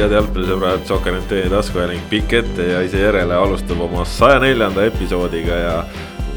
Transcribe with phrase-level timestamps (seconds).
[0.00, 5.74] head jalgpallisõbrad, Sokkernet taskuhääling pikk ette ja ise järele alustab oma saja neljanda episoodiga ja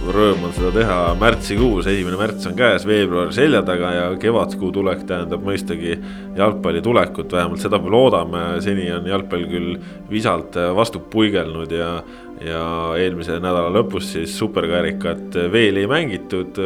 [0.03, 0.97] rõõm on seda teha.
[1.21, 5.95] Märtsikuus, esimene märts on käes, veebruar selja taga ja kevadskuu tulek tähendab mõistagi
[6.35, 9.79] jalgpalli tulekut, vähemalt seda me loodame, seni on jalgpall küll
[10.11, 11.95] visalt vastu puigelnud ja
[12.43, 12.63] ja
[12.99, 16.57] eelmise nädala lõpus siis superkarikat veel ei mängitud,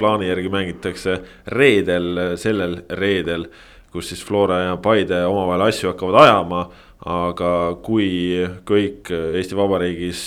[0.00, 1.20] plaani järgi mängitakse
[1.54, 3.46] reedel, sellel reedel
[3.92, 6.64] kus siis Flora ja Paide omavahel asju hakkavad ajama.
[7.02, 10.20] aga kui kõik Eesti Vabariigis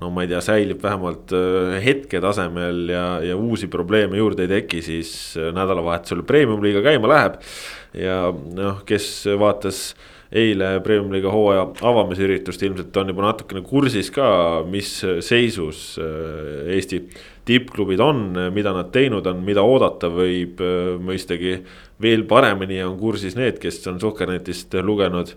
[0.00, 4.80] no ma ei tea, säilib vähemalt äh, hetketasemel ja, ja uusi probleeme juurde ei teki,
[4.84, 7.36] siis nädalavahetusel premium-liiga käima läheb.
[7.94, 9.90] ja noh, kes vaatas
[10.30, 14.28] eile Premium-liiga hooaja avamisüritust, ilmselt on juba natukene kursis ka,
[14.70, 14.92] mis
[15.26, 17.02] seisus äh, Eesti
[17.50, 21.56] tippklubid on, mida nad teinud on, mida oodata võib, äh, mõistagi
[22.00, 25.34] veel paremini on kursis need, kes on Sokkernetist lugenud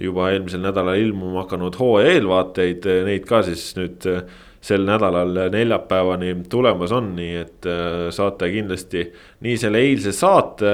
[0.00, 4.24] juba eelmisel nädalal ilmuma hakanud hooaja eelvaateid, neid ka siis nüüd äh,
[4.64, 7.66] sel nädalal neljapäevani tulemas on, nii et
[8.16, 9.02] saate kindlasti
[9.44, 10.70] nii selle eilse saate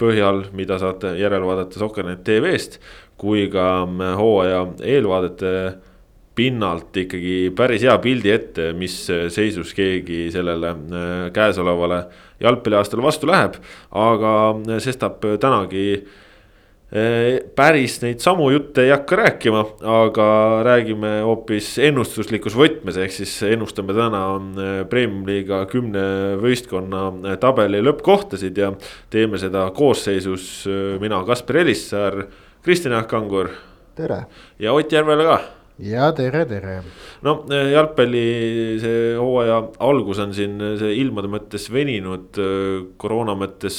[0.00, 2.80] põhjal, mida saate järele vaadata Sokkernet tv-st,
[3.20, 3.68] kui ka
[4.18, 5.52] hooaja eelvaadete
[6.40, 8.96] pinnalt ikkagi päris hea pildi ette, mis
[9.34, 12.04] seisus keegi sellele äh, käesolevale
[12.40, 13.58] jalgpalliaastale vastu läheb.
[13.90, 14.32] aga
[14.80, 19.64] sestap tänagi äh, päris neid samu jutte ei hakka rääkima,
[19.98, 20.30] aga
[20.70, 26.08] räägime hoopis ennustuslikus võtmes, ehk siis ennustame täna äh, Premium-liiga kümne
[26.40, 28.72] võistkonna tabeli lõppkohtasid ja
[29.12, 30.50] teeme seda koosseisus
[31.02, 32.22] mina, Kaspar Elissaar,
[32.64, 33.52] Kristjan Jaak Kangur.
[33.94, 34.24] tere!
[34.58, 36.80] ja Ott Järvela ka ja tere, tere.
[37.24, 38.24] no eh, jalgpalli
[38.82, 43.78] see hooaja algus on siin eh, see ilmade mõttes veninud, eh, koroona mõttes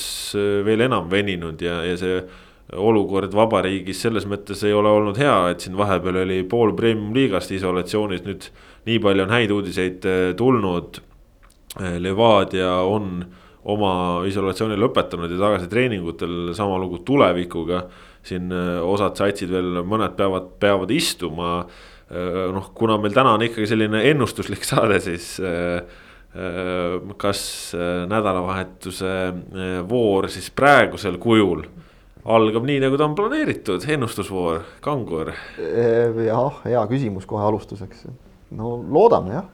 [0.66, 2.22] veel enam veninud ja, ja see
[2.78, 8.24] olukord vabariigis selles mõttes ei ole olnud hea, et siin vahepeal oli pool premium-liigast isolatsioonis,
[8.24, 8.48] nüüd
[8.88, 10.08] nii palju on häid uudiseid
[10.40, 11.02] tulnud.
[12.00, 13.20] Levadia on
[13.72, 13.92] oma
[14.28, 17.84] isolatsiooni lõpetanud ja tagasi treeningutel, sama lugu tulevikuga.
[18.24, 18.52] Siin
[18.86, 21.66] osad satsid veel, mõned peavad, peavad istuma
[22.12, 25.78] Äh, noh, kuna meil täna on ikkagi selline ennustuslik saade, siis äh,
[26.36, 27.44] äh, kas
[28.12, 29.14] nädalavahetuse
[29.88, 31.64] voor siis praegusel kujul
[32.22, 35.32] algab nii, nagu ta on planeeritud, ennustusvoor, Kangur?
[36.28, 38.04] jah, hea küsimus kohe alustuseks.
[38.60, 39.48] no loodame jah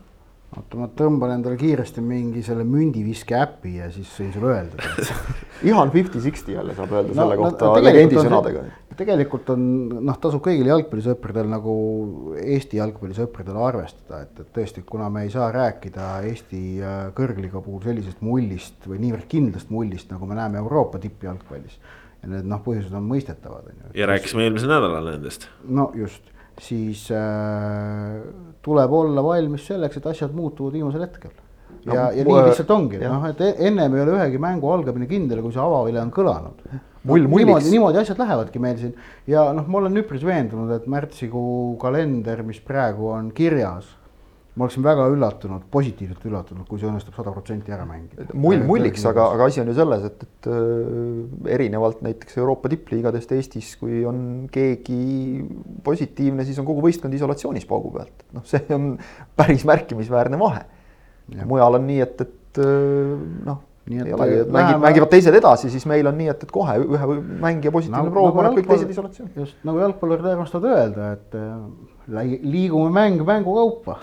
[0.55, 4.91] oota, ma tõmban endale kiiresti mingi selle mündiviske äpi ja siis võin sulle öelda
[5.69, 8.63] ihan fifty-sixty jälle saab öelda no, selle kohta no, legendi sõnadega.
[8.97, 9.65] tegelikult on
[10.07, 11.75] noh, tasub kõigil jalgpallisõpradel nagu
[12.39, 17.83] Eesti jalgpallisõpradel arvestada, et, et tõesti, kuna me ei saa rääkida Eesti äh, kõrgliiga puhul
[17.83, 21.77] sellisest mullist või niivõrd kindlast mullist, nagu me näeme Euroopa tippjalgpallis.
[22.23, 23.93] ja need noh, põhjused on mõistetavad, on ju.
[23.99, 25.51] ja rääkisime eelmisel nädalal nendest.
[25.67, 28.21] no just siis äh,
[28.67, 31.31] tuleb olla valmis selleks, et asjad muutuvad viimasel hetkel.
[31.87, 35.07] ja no,, ja nii lihtsalt ongi, noh, et e-, ennem ei ole ühegi mängu algamine
[35.09, 36.65] kindel, kui see avavile on kõlanud.
[37.07, 38.95] mull no, niimoodi, niimoodi asjad lähevadki meil siin
[39.29, 43.93] ja noh, ma olen üpris veendunud, et märtsikuu kalender, mis praegu on kirjas
[44.57, 48.25] ma oleksin väga üllatunud, positiivselt üllatunud, kui see õnnestub sada protsenti ära mängida.
[48.33, 53.35] mull mulliks, aga, aga asi on ju selles, et, et äh, erinevalt näiteks Euroopa tippliigadest
[53.37, 55.45] Eestis, kui on keegi
[55.85, 58.25] positiivne, siis on kogu võistkond isolatsioonis paugu pealt.
[58.33, 58.95] noh, see on
[59.37, 60.65] päris märkimisväärne vahe.
[61.45, 63.13] mujal on nii, et, et äh,
[63.45, 66.57] noh, nii et olegi, et mängib, mängivad teised edasi, siis meil on nii, et, et
[66.57, 67.13] kohe ühe
[67.45, 69.33] mängija positiivne nagu, proov nagu paneb kõik teised isolatsiooni.
[69.37, 74.01] just nagu jalgpallurid armastavad öelda, et äh, liigume mäng mängu kaupa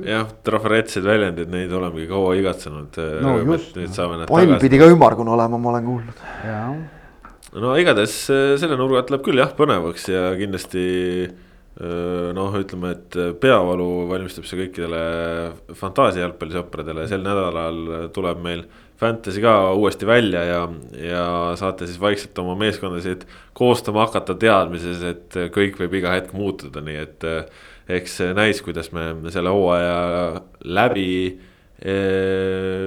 [0.00, 3.36] jah, trafaretsed väljendid, neid olemegi kaua igatsenud no,.
[4.30, 6.26] pall pidi ka ümmargune olema, ma olen kuulnud.
[7.62, 10.84] no igatahes äh, selle nurga alt läheb küll jah põnevaks ja kindlasti
[11.26, 15.02] äh, noh, ütleme, et peavalu valmistab see kõikidele
[15.78, 18.66] fantaasia jalgpallisõpradele, sel nädalal tuleb meil
[19.02, 20.58] Fantasy ka uuesti välja ja,
[20.94, 21.22] ja
[21.58, 23.24] saate siis vaikselt oma meeskondasid
[23.58, 27.64] koostama hakata teadmises, et kõik võib iga hetk muutuda, nii et äh,
[27.98, 31.08] eks näis, kuidas me selle hooaja läbi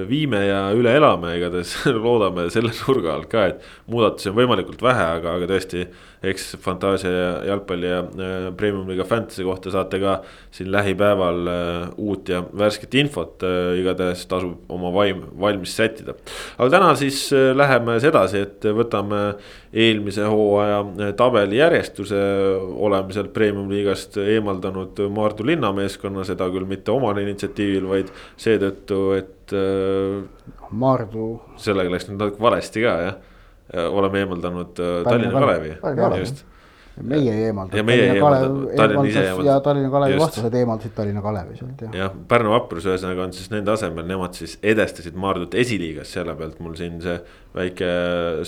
[0.08, 1.74] viime ja üle elame, igatahes
[2.06, 5.84] loodame selle nurga alt ka, et muudatusi on võimalikult vähe, aga, aga tõesti
[6.22, 7.10] eks Fantaasia
[7.46, 10.16] jalgpalli ja äh, Premium-liiga Fantasy kohta saate ka
[10.54, 13.76] siin lähipäeval äh, uut ja värsket infot äh,.
[13.80, 16.14] igatahes tasub oma vaim valmis sättida.
[16.58, 19.22] aga täna siis äh, läheme edasi, et võtame
[19.72, 22.18] eelmise hooaja tabeli järjestuse.
[22.88, 29.32] oleme sealt Premium-liigast eemaldanud Maardu linnameeskonna, seda küll mitte omal initsiatiivil, vaid seetõttu, et.
[30.70, 31.26] Maardu.
[31.62, 33.18] sellega läks nüüd natuke valesti ka jah
[33.74, 35.72] oleme eemaldanud Tallinna Kalevi,
[36.20, 36.44] just
[37.02, 37.76] meie ei eemaldanud.
[37.76, 39.46] ja meie ei eemaldanud, Tallinn ise eemaldas.
[39.46, 41.96] ja Tallinna Kalevi vastased eemaldasid Tallinna Kalevi sealt jah.
[42.00, 46.62] jah, Pärnu vaprus ühesõnaga on siis nende asemel, nemad siis edestasid Maardut esiliigas, selle pealt
[46.64, 47.18] mul siin see
[47.56, 47.90] väike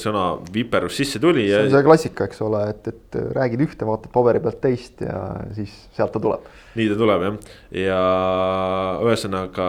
[0.00, 1.48] sõna viperus sisse tuli.
[1.50, 5.20] see on see klassika, eks ole, et, et räägid ühte, vaatad paberi pealt teist ja
[5.56, 6.48] siis sealt ta tuleb.
[6.80, 7.38] nii ta tuleb jah,
[7.84, 8.00] ja
[9.04, 9.68] ühesõnaga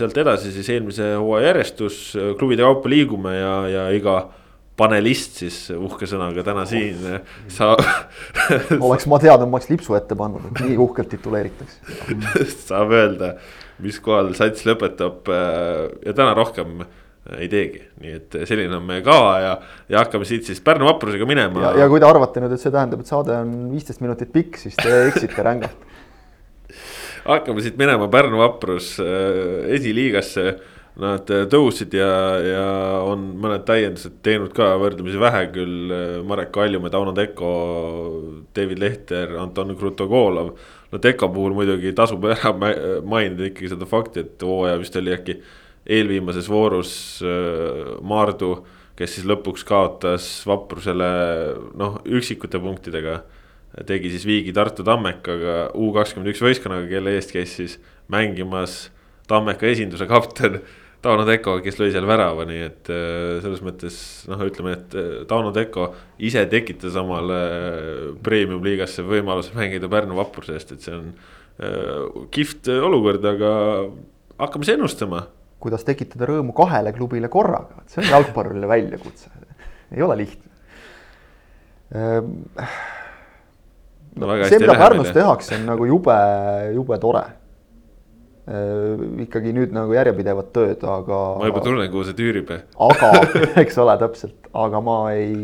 [0.00, 2.02] sealt edasi siis eelmise hooaja järjestus,
[2.42, 4.18] klubide kaupa liigume ja, ja iga
[4.80, 7.02] panelist siis uhke sõnaga täna siin
[7.52, 7.82] saab
[8.86, 11.98] oleks ma teadnud, ma oleks lipsu ette pannud, nii uhkelt tituleeritakse.
[12.70, 13.34] Saab öelda,
[13.84, 16.80] mis kohal sats lõpetab äh, ja täna rohkem
[17.36, 19.52] ei teegi, nii et selline on meie kava ja,
[19.92, 21.62] ja hakkame siit siis Pärnu vaprusega minema.
[21.68, 24.58] ja, ja kui te arvate nüüd, et see tähendab, et saade on viisteist minutit pikk,
[24.60, 25.86] siis te eksite rängalt.
[27.30, 30.54] Hakkame siit minema, Pärnu vaprus äh, esiliigasse
[31.00, 32.10] Nad äh, tõusid ja,
[32.44, 32.64] ja
[33.08, 35.92] on mõned täiendused teinud ka võrdlemisi vähe küll.
[35.94, 37.52] Äh, Marek Kaljumäe, Tauno Teko,
[38.56, 40.52] David Lehter, Anton Krutogolov.
[40.90, 42.52] no Teko puhul muidugi tasub ära
[43.06, 45.38] mainida ikkagi seda fakti, et hooaja vist oli äkki
[45.86, 46.92] eelviimases voorus
[47.24, 48.52] äh, Maardu,
[48.98, 51.08] kes siis lõpuks kaotas vaprusele
[51.80, 53.22] noh, üksikute punktidega.
[53.86, 57.78] tegi siis viigi Tartu Tammekaga U kakskümmend üks võistkonnaga, kelle eest käis siis
[58.12, 58.90] mängimas
[59.30, 60.60] Tammeka esinduse kapten
[61.00, 63.94] Tauno Teko, kes lõi seal värava, nii et äh, selles mõttes
[64.28, 65.86] noh, ütleme, et äh, Tauno Teko
[66.28, 71.12] ise tekitas omale äh, premium liigasse võimaluse mängida Pärnu vapruse eest, et see on
[72.32, 73.48] kihvt olukord, aga
[74.40, 75.26] hakkame siis ennustama.
[75.60, 79.28] kuidas tekitada rõõmu kahele klubile korraga, see on jalgpallile väljakutse,
[79.92, 80.48] ei ole lihtne
[84.16, 84.30] no,.
[84.46, 86.16] see, mida Pärnus tehakse, on nagu jube,
[86.72, 87.39] jube tore Äh,
[89.24, 91.18] ikkagi nüüd nagu järjepidevat tööd, aga.
[91.38, 92.50] ma juba tunnen, kuhu see tüürib.
[92.82, 93.10] aga,
[93.62, 95.36] eks ole, täpselt, aga ma ei,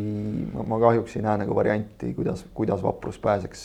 [0.56, 3.62] ma kahjuks ei näe nagu varianti, kuidas, kuidas Vaprus pääseks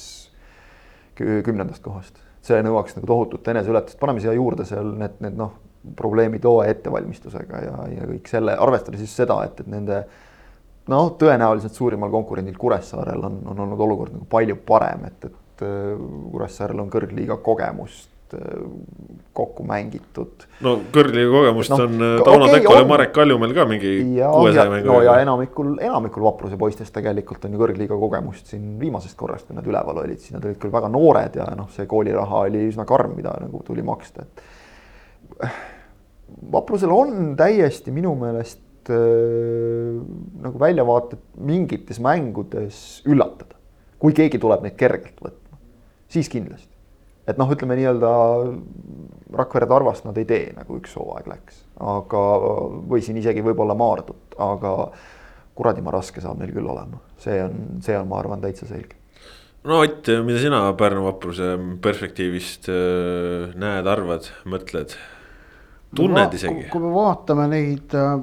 [1.17, 2.21] kümnendast kohast.
[2.41, 5.55] see nõuaks nagu tohutut eneseületust, paneme siia juurde seal need, need noh,
[5.97, 10.03] probleemid hooaja ettevalmistusega ja, ja kõik selle, arvestades siis seda, et, et nende
[10.89, 15.93] noh, tõenäoliselt suurimal konkurendil Kuressaarel on, on olnud olukord nagu palju parem, et, et äh,
[16.33, 18.10] Kuressaarel on kõrgliiga kogemust Äh,
[19.33, 20.45] kokku mängitud.
[20.63, 24.71] no kõrgliiga kogemust no, on äh, Tauno okay, Tekol ja Marek Kaljumäel ka mingi kuuesaja
[24.71, 24.89] mängu.
[24.89, 29.57] no ja enamikul, enamikul vapruse poistest tegelikult on ju kõrgliiga kogemust siin viimasest korrast, kui
[29.57, 32.87] nad üleval olid, siis nad olid küll väga noored ja noh, see kooliraha oli üsna
[32.89, 35.47] karm, mida nagu tuli maksta, et.
[36.51, 39.95] vaprusel on täiesti minu meelest äh,
[40.43, 43.55] nagu väljavaated mingites mängudes üllatada.
[44.01, 45.59] kui keegi tuleb neid kergelt võtma,
[46.09, 46.70] siis kindlasti
[47.31, 48.11] et noh, ütleme nii-öelda
[49.37, 52.23] Rakvere Tarvast nad ei tee, nagu üks hooaeg läks, aga
[52.91, 54.73] või siin isegi võib-olla Maardut, aga
[55.55, 58.97] kuradima raske saab neil küll olema, see on, see on, ma arvan, täitsa selge.
[59.67, 61.53] no Ott, mida sina Pärnu vapruse
[61.83, 64.97] perspektiivist äh, näed, arvad, mõtled,
[65.95, 66.67] tunned isegi?
[66.73, 68.13] kui me vaatame neid äh,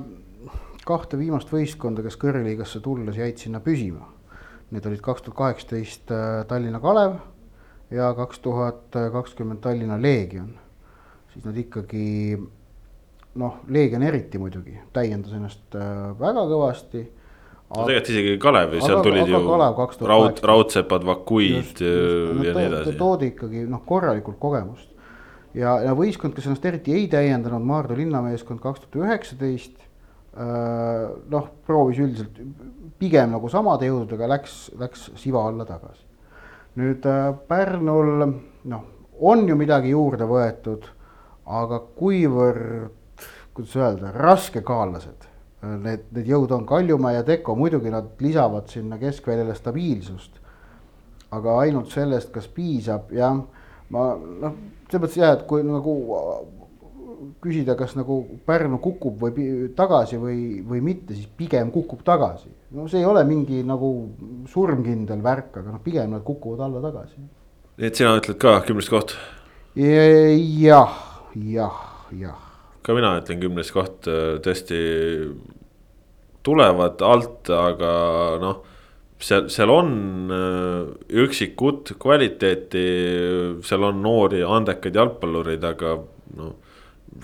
[0.88, 4.08] kahte viimast võistkonda, kes kõrgliigasse tulles jäid sinna püsima,
[4.74, 7.16] need olid kaks tuhat kaheksateist äh, Tallinna Kalev
[7.90, 10.50] ja kaks tuhat kakskümmend Tallinna Leegion,
[11.32, 12.36] siis nad ikkagi
[13.38, 17.04] noh, Leegion eriti muidugi täiendas ennast äh, väga kõvasti.
[17.68, 19.42] no tegelikult isegi Kalev, seal tulid ju
[20.10, 21.92] raud, raudsepad, vakuid ja,
[22.48, 22.96] ja nii edasi.
[23.00, 24.88] toodi ikkagi noh, korralikult kogemust
[25.56, 29.84] ja, ja võistkond, kes ennast eriti ei täiendanud, Maardu linnameeskond kaks tuhat üheksateist.
[30.38, 32.36] Äh, noh, proovis üldiselt
[33.00, 36.07] pigem nagu samade jõududega, läks, läks siva alla tagasi
[36.78, 38.12] nüüd äh, Pärnul
[38.70, 38.84] noh,
[39.20, 40.86] on ju midagi juurde võetud,
[41.48, 42.92] aga kuivõrd,
[43.56, 49.00] kuidas öelda, raskekaalased äh, need, need jõud on, Kaljumäe ja Teko, muidugi nad lisavad sinna
[49.00, 50.44] keskväljale stabiilsust.
[51.30, 53.42] aga ainult sellest, kas piisab, jah,
[53.92, 54.54] ma noh,
[54.88, 55.96] selles mõttes jah, et kui nagu
[57.42, 62.50] küsida, kas nagu Pärnu kukub või tagasi või, või mitte, siis pigem kukub tagasi.
[62.76, 63.90] no see ei ole mingi nagu
[64.50, 67.20] surmkindel värk, aga noh, pigem nad kukuvad alla tagasi.
[67.78, 69.16] nii et sina ütled ka kümnes koht?
[69.76, 70.96] jah,
[71.34, 71.82] jah,
[72.12, 72.40] jah.
[72.82, 74.08] ka mina ütlen kümnes koht,
[74.44, 74.80] tõesti
[76.46, 77.92] tulevad alt, aga
[78.42, 78.62] noh
[79.18, 79.90] seal, seal on
[81.24, 82.86] üksikut kvaliteeti,
[83.66, 85.98] seal on noori andekaid jalgpallureid, aga
[86.38, 86.56] noh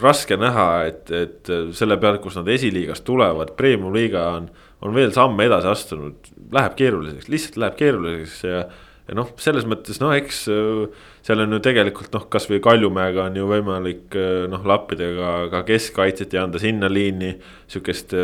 [0.00, 4.48] raske näha, et, et selle pealt, kus nad esiliigast tulevad, premium liiga on,
[4.84, 8.64] on veel samme edasi astunud, läheb keeruliseks, lihtsalt läheb keeruliseks ja.
[9.08, 10.44] ja noh, selles mõttes noh, eks
[11.24, 14.18] seal on ju tegelikult noh, kasvõi Kaljumäega on ju võimalik
[14.50, 17.34] noh, lappida ka, ka keskkaitset ja anda sinna liini
[17.66, 18.16] sihukest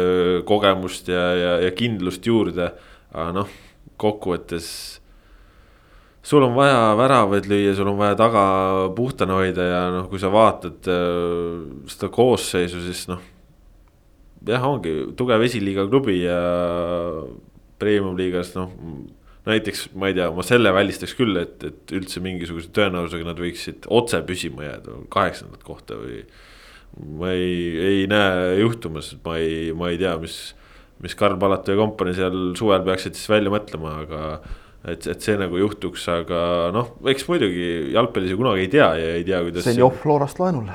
[0.49, 2.73] kogemust ja, ja, ja kindlust juurde.
[3.15, 3.55] aga noh,
[4.01, 5.00] kokkuvõttes
[6.23, 8.43] sul on vaja väravaid lüüa, sul on vaja taga
[8.97, 13.23] puhtana hoida ja noh, kui sa vaatad äh, seda koosseisu, siis noh.
[14.49, 16.37] jah, ongi tugev esiliiga klubi ja
[17.81, 18.77] premium-liigas noh.
[19.49, 23.89] näiteks ma ei tea, ma selle välistaks küll, et, et üldse mingisuguse tõenäosusega nad võiksid
[23.89, 26.25] otse püsima jääda kaheksandat kohta või.
[27.17, 30.41] ma ei, ei näe juhtumas, ma ei, ma ei tea, mis,
[31.01, 34.21] mis Karl Palatu ja kompanii seal suvel peaksid siis välja mõtlema, aga
[34.89, 36.43] et, et see nagu juhtuks, aga
[36.75, 39.67] noh, eks muidugi jalgpallis ju kunagi ei tea ja ei tea, kuidas.
[39.67, 40.71] see on Joh Florast laenul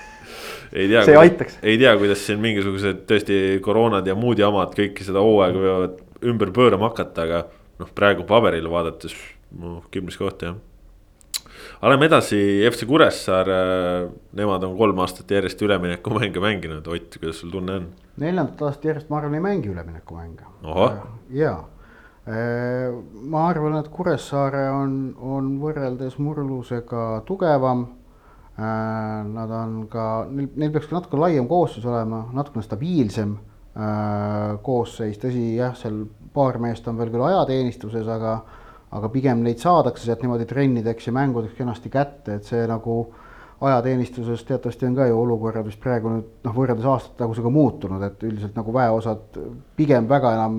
[0.80, 1.58] ei tea, see aitaks.
[1.62, 6.50] ei tea, kuidas siin mingisugused tõesti koroonad ja muud jamad kõiki seda hooaega võivad ümber
[6.56, 7.44] pöörama hakata, aga
[7.82, 9.14] noh, praegu paberile vaadates
[9.60, 10.58] noh, kümnes koht jah.
[11.78, 12.40] aga lähme edasi,
[12.72, 13.60] FC Kuressaare,
[14.34, 17.88] nemad on kolm aastat järjest üleminekumänge mänginud, Ott, kuidas sul tunne on?
[18.18, 20.50] neljandat aastat järjest, ma arvan, ei mängi üleminekumänge.
[21.36, 21.62] jaa
[22.26, 27.86] ma arvan, et Kuressaare on, on võrreldes Murlusega tugevam.
[28.56, 33.34] Nad on ka, neil, neil peaks ka natuke laiem koosseis olema, natukene stabiilsem
[34.64, 38.38] koosseis, tõsi jah, seal paar meest on veel küll ajateenistuses, aga
[38.96, 43.00] aga pigem neid saadakse sealt niimoodi trennideks ja mängudeks kenasti kätte, et see nagu
[43.66, 48.22] ajateenistuses teatavasti on ka ju olukorrad, mis praegu nüüd noh, võrreldes aastate tagusega muutunud, et
[48.24, 49.40] üldiselt nagu väeosad
[49.76, 50.58] pigem väga enam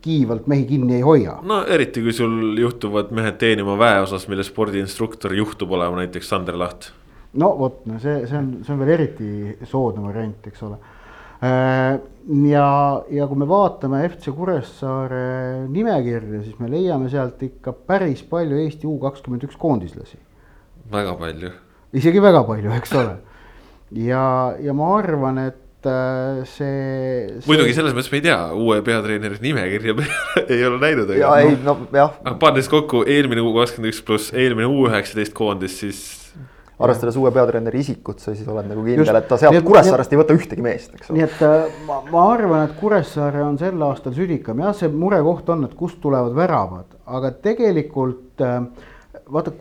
[0.00, 1.38] kiivalt mehi kinni ei hoia.
[1.42, 6.92] no eriti, kui sul juhtuvad mehed teenima väeosas, mille spordiinstruktor juhtub olema näiteks Sander Laht.
[7.32, 9.32] no vot, no see, see on, see on veel eriti
[9.68, 10.78] soodne variant, eks ole.
[11.38, 11.98] Äh,
[12.50, 12.68] ja,
[13.14, 18.88] ja kui me vaatame FC Kuressaare nimekirja, siis me leiame sealt ikka päris palju Eesti
[18.90, 20.18] U kakskümmend üks koondislasi.
[20.92, 21.52] väga palju.
[21.92, 23.16] isegi väga palju, eks ole.
[24.02, 27.46] ja, ja ma arvan, et see, see....
[27.46, 29.94] muidugi selles mõttes me ei tea, uue peatreeneri nimekirja
[30.54, 31.12] ei ole näinud.
[31.18, 32.16] ja ei, no jah.
[32.40, 36.02] pannes kokku eelmine U kakskümmend üks pluss eelmine U üheksateist koondis, siis.
[36.78, 40.36] arvestades uue peatreeneri isikut, sa siis oled nagu kindel, et ta sealt Kuressaarest ei võta
[40.38, 41.20] ühtegi meest, eks ole.
[41.20, 45.54] nii et äh, ma, ma arvan, et Kuressaare on sel aastal südikam, jah, see murekoht
[45.54, 48.62] on, et kust tulevad väravad, aga tegelikult äh,
[49.32, 49.52] vaata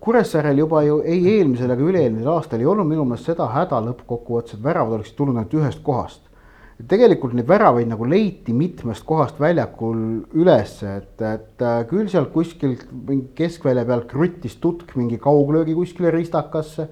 [0.00, 4.56] Kuressaarel juba ju ei eelmisel ega üle-eelmisel aastal ei olnud minu meelest seda häda lõppkokkuvõttes,
[4.56, 6.22] et väravad oleksid tulnud ainult ühest kohast.
[6.88, 10.00] tegelikult neid väravaid nagu leiti mitmest kohast väljakul
[10.36, 16.12] üles, et, et äh, küll sealt kuskilt mingi keskvälja pealt kruttis tutk mingi kauglöögi kuskile
[16.12, 16.90] ristakasse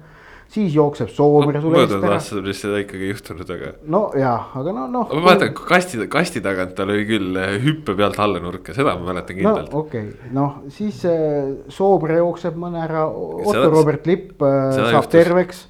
[0.51, 1.99] siis jookseb Soomere no, sulle eest ära.
[1.99, 3.71] möödunud aastal vist seda ikkagi juhtunud, aga.
[3.95, 5.11] no jah, aga no, noh.
[5.11, 9.11] ma mäletan, kasti, kasti tagant ta lõi küll eh, hüppe pealt alla nurka, seda ma
[9.11, 9.71] mäletan kindlalt.
[9.73, 15.01] no okei okay., noh siis äh, Soomere jookseb mõne ära, Otto Robert Lipp äh, saab
[15.01, 15.13] juhtus.
[15.17, 15.65] terveks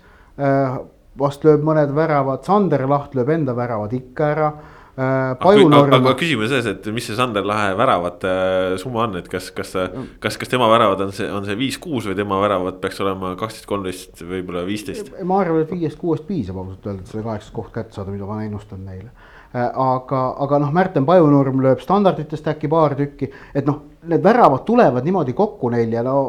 [1.16, 5.92] vast lööb mõned väravad, Sander Laht lööb enda väravad ikka ära Äh, Pajunorm.
[5.98, 9.74] aga küsimus selles, et mis see Sander Lahe väravate äh, summa on, et kas, kas
[9.74, 9.84] ta,
[10.24, 13.68] kas, kas tema väravad on see, on see viis-kuus või tema väravad peaks olema kaksteist,
[13.68, 15.12] kolmteist, võib-olla viisteist?
[15.28, 18.40] ma arvan, et viiest-kuuest piisab ausalt öeldes, et selle kaheksas koht kätte saada, mida ma
[18.46, 19.12] ennustan neile.
[19.52, 24.64] Äh, aga, aga noh, Märten Pajunurm lööb standarditest äkki paar tükki, et noh, need väravad
[24.64, 26.20] tulevad niimoodi kokku neil ja no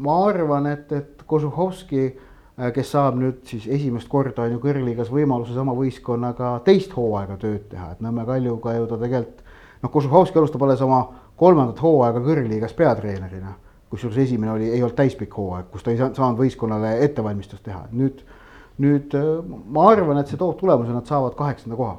[0.00, 2.29] ma arvan, et, et Kožuhovski Äh,
[2.74, 7.68] kes saab nüüd siis esimest korda on ju kõrgliigas võimaluse sama võistkonnaga teist hooaega tööd
[7.70, 9.40] teha, et Nõmme Kaljuga ju ta tegelikult
[9.80, 11.00] noh, Kožuhovski alustab alles oma
[11.40, 13.56] kolmandat hooaega kõrgliigas peatreenerina.
[13.90, 18.20] kusjuures esimene oli, ei olnud täispikk hooaeg, kus ta ei saanud võistkonnale ettevalmistust teha, nüüd,
[18.78, 19.30] nüüd äh,
[19.66, 21.96] ma arvan, et see toob tulemuse, nad saavad kaheksanda koha.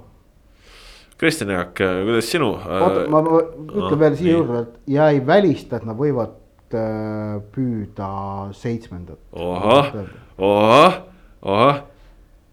[1.20, 2.54] Kristjan Jaak, kuidas sinu?
[2.56, 6.40] oota, ma, ma ütlen no, veel siia juurde, et ja ei välista, et nad võivad
[6.41, 6.41] Äh,
[7.54, 8.12] püüda
[8.58, 9.20] seitsmendat.
[9.34, 9.94] ahah,
[10.38, 11.00] ahah,
[11.42, 11.82] ahah.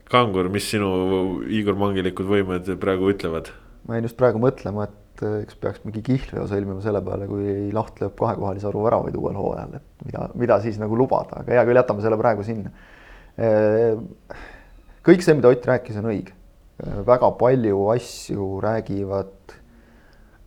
[0.08, 3.50] Kangur, mis sinu Igor Mangilikud võimed praegu ütlevad?
[3.88, 7.70] ma jäin just praegu mõtlema, et äh, eks peaks mingi kihlveo sõlmima selle peale, kui
[7.72, 11.64] Laht lööb kahekohalise arvu väravaid uuel hooajal, et mida, mida siis nagu lubada, aga hea
[11.68, 12.72] küll, jätame selle praegu sinna.
[13.40, 13.96] Äh,
[15.08, 16.36] kõik see, mida Ott rääkis, on õige.
[16.78, 19.56] väga palju asju räägivad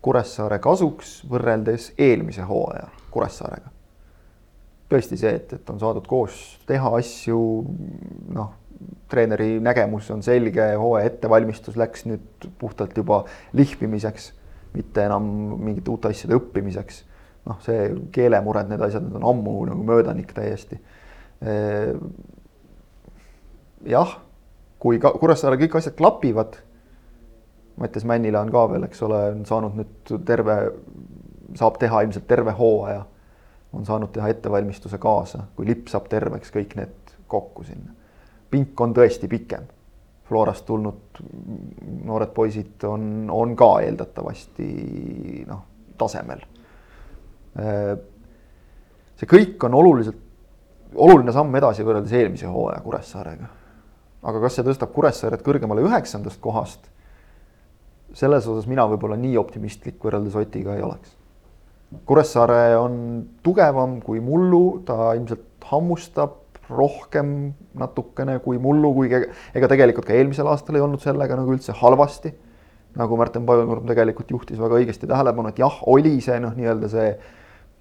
[0.01, 3.71] Kuressaare kasuks võrreldes eelmise hooaja Kuressaarega.
[4.91, 6.35] tõesti see, et, et on saadud koos
[6.67, 7.37] teha asju,
[8.35, 8.49] noh,
[9.11, 13.21] treeneri nägemus on selge, hooaja ettevalmistus läks nüüd puhtalt juba
[13.55, 14.31] lihvimiseks,
[14.75, 15.29] mitte enam
[15.61, 17.05] mingite uute asjade õppimiseks.
[17.47, 20.79] noh, see keelemured, need asjad, need on ammu nagu möödanik täiesti.
[23.95, 24.17] jah,
[24.79, 26.59] kui ka Kuressaare kõik asjad klapivad
[27.81, 30.57] Mattias Männila on ka veel, eks ole, on saanud nüüd terve
[31.55, 33.05] saab teha ilmselt terve hooaja.
[33.73, 37.93] on saanud teha ettevalmistuse kaasa, kui lipp saab terveks, kõik need kokku sinna.
[38.51, 39.63] pink on tõesti pikem.
[40.27, 41.19] Florast tulnud
[42.07, 44.67] noored poisid on, on ka eeldatavasti
[45.47, 45.63] noh,
[45.97, 46.43] tasemel.
[49.15, 50.21] see kõik on oluliselt,
[50.95, 53.49] oluline samm edasi võrreldes eelmise hooaja Kuressaarega.
[54.23, 56.91] aga kas see tõstab Kuressaaret kõrgemale üheksandast kohast?
[58.13, 61.15] selles osas mina võib-olla nii optimistlik võrreldes Otiga ei oleks.
[62.07, 62.93] Kuressaare on
[63.43, 66.37] tugevam kui mullu, ta ilmselt hammustab
[66.71, 69.19] rohkem natukene kui mullu, kuigi
[69.57, 72.31] ega tegelikult ka eelmisel aastal ei olnud sellega nagu üldse halvasti.
[72.91, 77.13] nagu Märten Pajunurm tegelikult juhtis väga õigesti tähelepanu, et jah, oli see noh, nii-öelda see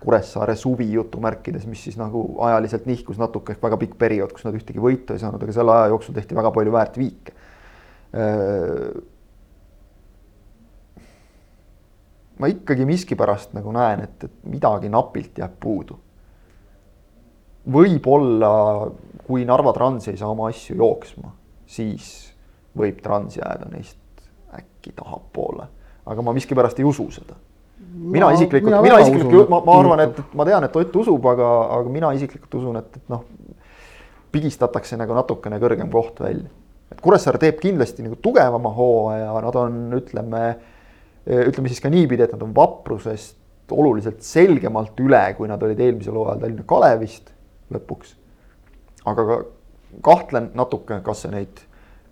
[0.01, 4.55] Kuressaare suvi jutumärkides, mis siis nagu ajaliselt nihkus natuke ehk väga pikk periood, kus nad
[4.55, 7.35] ühtegi võitu ei saanud, aga selle aja jooksul tehti väga palju väärt viike
[12.41, 15.99] ma ikkagi miskipärast nagu näen, et, et midagi napilt jääb puudu.
[17.71, 18.53] võib-olla
[19.27, 21.35] kui Narva Trans ei saa oma asju jooksma,
[21.69, 22.09] siis
[22.77, 23.99] võib Trans jääda neist
[24.57, 25.69] äkki tahapoole,
[26.07, 27.37] aga ma miskipärast ei usu seda.
[27.91, 31.27] mina isiklikult, mina, mina isiklikult, ma, ma arvan, et, et ma tean, et Ott usub,
[31.27, 33.25] aga, aga mina isiklikult usun, et, et noh,
[34.33, 36.51] pigistatakse nagu natukene kõrgem koht välja.
[36.91, 40.45] et Kuressaare teeb kindlasti nagu tugevama hooaja, nad on, ütleme
[41.27, 43.39] ütleme siis ka niipidi, et nad on vaprusest
[43.71, 47.35] oluliselt selgemalt üle, kui nad olid eelmisel hooajal Tallinna Kalevist
[47.75, 48.17] lõpuks.
[49.07, 49.37] aga ka
[50.05, 51.63] kahtlen natuke, kas see neid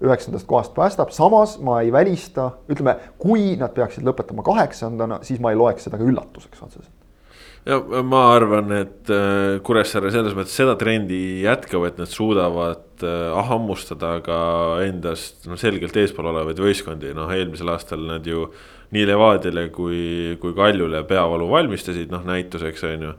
[0.04, 5.50] üheksandast kohast päästab, samas ma ei välista, ütleme, kui nad peaksid lõpetama kaheksandana, siis ma
[5.52, 6.94] ei loeks seda ka üllatuseks otseselt.
[7.68, 13.34] Ja ma arvan, et äh, Kuressaare selles mõttes seda trendi jätkab, et nad suudavad äh,
[13.50, 14.38] hammustada ka
[14.86, 18.46] endast no selgelt eespool olevaid võistkondi, noh eelmisel aastal nad ju
[18.94, 23.14] nii Levadiale kui, kui Kaljule peavalu valmistasid, noh näituseks on ju,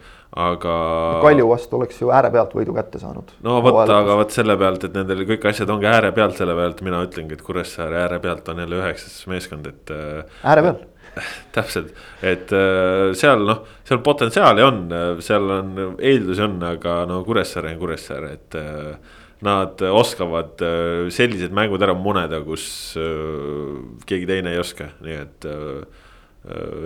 [0.46, 0.76] aga.
[1.24, 3.36] Kalju vastu oleks ju ääre pealt võidu kätte saanud.
[3.46, 6.82] no vot, aga vot selle pealt, et nendel kõik asjad ongi ääre pealt, selle pealt
[6.86, 9.94] mina ütlengi, et Kuressaare ääre pealt on jälle üheksas meeskond, et.
[9.94, 10.82] Äh, ääre peal
[11.56, 11.94] täpselt,
[12.26, 14.84] et äh, seal noh, seal potentsiaali on,
[15.26, 21.54] seal on eeldusi on, aga no Kuressaare on Kuressaare, et äh, nad oskavad äh, sellised
[21.56, 26.08] mängud ära muneda, kus äh, keegi teine ei oska, nii et äh,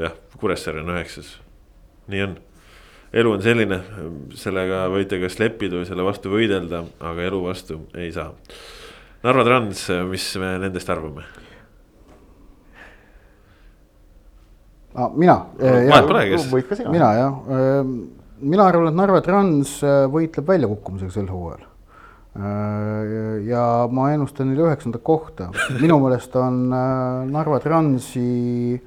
[0.04, 1.36] jah, Kuressaare on üheksas,
[2.12, 2.36] nii on.
[3.14, 3.80] elu on selline,
[4.38, 8.34] sellega võite kas leppida või selle vastu võidelda, aga elu vastu ei saa.
[9.24, 11.26] Narva Trans, mis me nendest arvame?
[14.94, 16.90] Ah, mina no,.
[16.94, 17.38] mina jah,
[18.44, 19.80] mina arvan, et Narva Trans
[20.14, 21.70] võitleb väljakukkumisega sel hooajal
[22.34, 25.52] ja ma ennustan neile üheksandat kohta.
[25.82, 28.82] minu meelest on äh, Narva Transi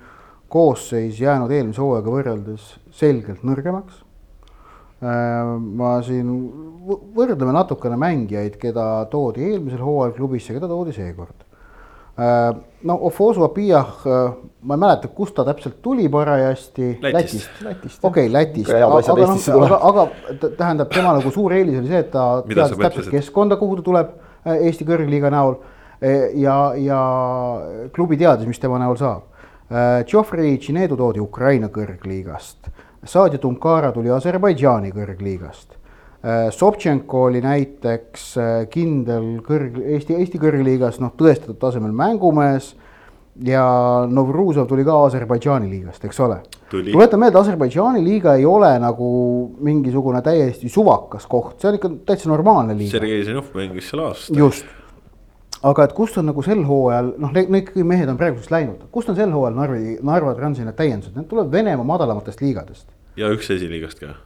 [0.50, 4.02] koosseis jäänud eelmise hooaega võrreldes selgelt nõrgemaks.
[4.98, 6.32] Äh, ma siin,
[7.14, 11.44] võrdleme natukene mängijaid, keda toodi eelmisel hooajal klubisse, keda toodi seekord.
[12.86, 13.86] No Ofosu Apiah,
[14.62, 16.96] ma ei mäleta, kust ta täpselt tuli parajasti.
[17.02, 17.98] Lätist, Lätist..
[18.02, 22.12] okei okay,, Lätist, aga noh, aga, aga tähendab, tema nagu suur eelis oli see, et
[22.14, 24.14] ta teadis täpselt keskkonda, kuhu ta tuleb
[24.56, 25.58] Eesti kõrgliiga näol.
[26.36, 27.00] ja, ja
[27.94, 29.32] klubi teadis, mis tema näol saab.
[30.06, 32.68] Geoffrey Tšinedu toodi Ukraina kõrgliigast,
[33.06, 35.72] Saadja Tunkara tuli Aserbaidžaani kõrgliigast.
[35.72, 35.75] Äh,
[36.50, 42.72] Sobtšenko oli näiteks äh, kindel kõrg, Eesti, Eesti kõrgliigas noh, tõestatud tasemel mängumees
[43.46, 43.66] ja
[44.10, 46.40] Novruzov tuli ka Aserbaidžaani liigast, eks ole.
[46.70, 49.10] tuletan meelde, Aserbaidžaani liiga ei ole nagu
[49.62, 52.96] mingisugune täiesti suvakas koht, see on ikka täitsa normaalne liiga.
[52.96, 54.34] Sergei Zenov mängis seal aasta.
[54.40, 54.66] just,
[55.62, 59.12] aga et kust on nagu sel hooajal, noh, need, kõik mehed on praeguseks läinud, kust
[59.12, 62.88] on sel hooajal Narvi, Narva Transi need täiendused, need tulevad Venemaa madalamatest liigadest.
[63.16, 64.16] ja üks esiliigast ka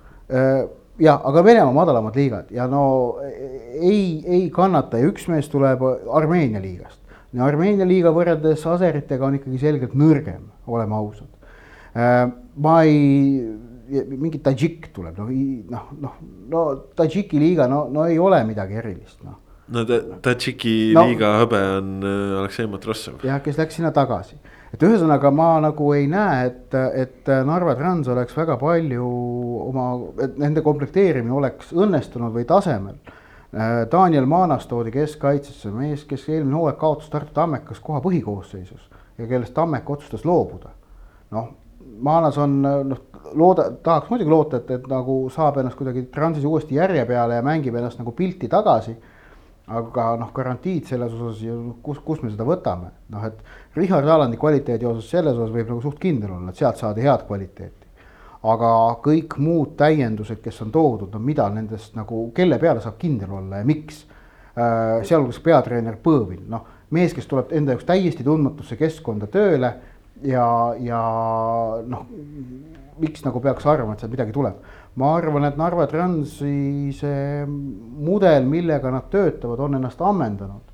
[1.01, 2.83] äh, ja, aga Venemaa madalamad liigad ja no
[3.21, 5.83] ei, ei kannata ja üks mees tuleb
[6.13, 7.01] Armeenia liigast.
[7.33, 11.29] ja Armeenia liiga võrreldes Aseritega on ikkagi selgelt nõrgem, oleme ausad.
[11.97, 12.25] Äh,
[12.57, 13.43] ma ei,
[14.11, 15.31] mingi Tadžik tuleb, noh,
[15.71, 16.17] noh, noh,
[16.51, 16.65] no
[16.97, 19.41] Tadžiki liiga, no, no ei ole midagi erilist, noh.
[19.75, 19.85] no
[20.23, 23.25] Tadžiki no, liiga hõbe on äh, Aleksei Matrossov.
[23.27, 24.39] jah, kes läks sinna tagasi
[24.75, 29.07] et ühesõnaga ma nagu ei näe, et, et Narva Trans oleks väga palju
[29.67, 29.87] oma,
[30.23, 33.01] et nende komplekteerimine oleks õnnestunud või tasemel.
[33.91, 38.85] Daniel Maanas toodi keskkaitsesse, mees, kes eelmine hooaeg kaotas Tartu Tammekas koha põhikoosseisus
[39.19, 40.71] ja kellest Tammek otsustas loobuda.
[41.35, 41.49] noh,
[42.01, 43.01] Maanas on noh,
[43.35, 47.43] looda, tahaks muidugi loota, et, et nagu saab ennast kuidagi Transis uuesti järje peale ja
[47.45, 48.95] mängib ennast nagu pilti tagasi
[49.71, 53.39] aga noh, garantiid selles osas ju kus, kus me seda võtame, noh et
[53.79, 57.27] Richard Alandi kvaliteedi osas selles osas võib nagu suht kindel olla, et sealt saadi head
[57.29, 57.87] kvaliteeti.
[58.41, 58.69] aga
[59.05, 63.61] kõik muud täiendused, kes on toodud, no mida nendest nagu, kelle peale saab kindel olla
[63.61, 64.07] ja miks
[64.57, 65.05] äh,.
[65.05, 69.75] sealhulgas peatreener Põõvin, noh, mees, kes tuleb enda jaoks täiesti tundmatusse keskkonda tööle
[70.23, 70.47] ja,
[70.81, 71.03] ja
[71.87, 72.07] noh,
[73.01, 74.59] miks nagu peaks arvama, et sealt midagi tuleb.
[74.99, 80.71] Ma arvan, et Narva Transi see mudel, millega nad töötavad, on ennast ammendanud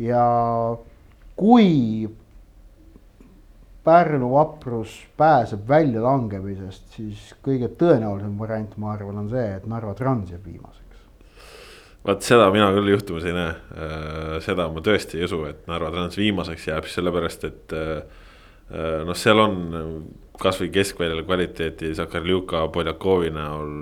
[0.00, 0.24] ja
[1.36, 2.08] kui
[3.84, 10.28] Pärnu vaprus pääseb väljalangemisest, siis kõige tõenäolisem variant, ma arvan, on see, et Narva Trans
[10.30, 10.98] jääb viimaseks.
[12.04, 15.90] vaat seda mina küll juhtumas ei näe, äh, seda ma tõesti ei usu, et Narva
[15.94, 18.04] Trans viimaseks jääb, sellepärast et äh,
[18.70, 19.56] noh, seal on
[20.40, 23.72] kasvõi keskväljal kvaliteeti Sakarljuka, Poljakovi näol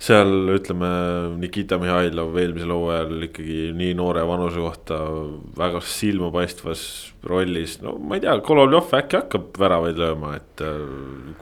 [0.00, 0.88] seal ütleme,
[1.42, 4.96] Nikita Mihhailov eelmisel hooajal ikkagi nii noore vanuse kohta
[5.58, 6.84] väga silmapaistvas
[7.28, 10.80] rollis, no ma ei tea, Kololjov äkki hakkab väravaid lööma, et äh,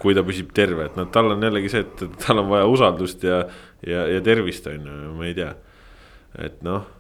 [0.03, 3.23] kui ta püsib terve, et noh, tal on jällegi see, et tal on vaja usaldust
[3.29, 3.45] ja,
[3.87, 5.53] ja, ja tervist, on ju, ma ei tea,
[6.43, 6.98] et noh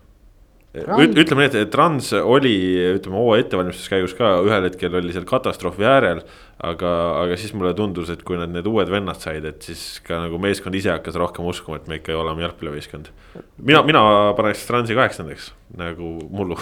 [0.68, 1.16] Trans...
[1.16, 2.52] ütleme nii, et Trans oli,
[2.98, 6.20] ütleme hooaja ettevalmistuskäigus ka ühel hetkel oli seal katastroofi äärel.
[6.58, 6.90] aga,
[7.22, 10.40] aga siis mulle tundus, et kui nad need uued vennad said, et siis ka nagu
[10.42, 13.08] meeskond ise hakkas rohkem uskuma, et me ikka oleme jalgpallivõistkond.
[13.62, 14.02] mina, mina
[14.36, 16.58] paneks Transi kaheksandaks nagu mullu.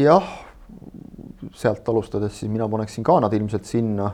[0.00, 0.34] jah,
[1.52, 4.12] sealt alustades siis mina paneksin ka nad ilmselt sinna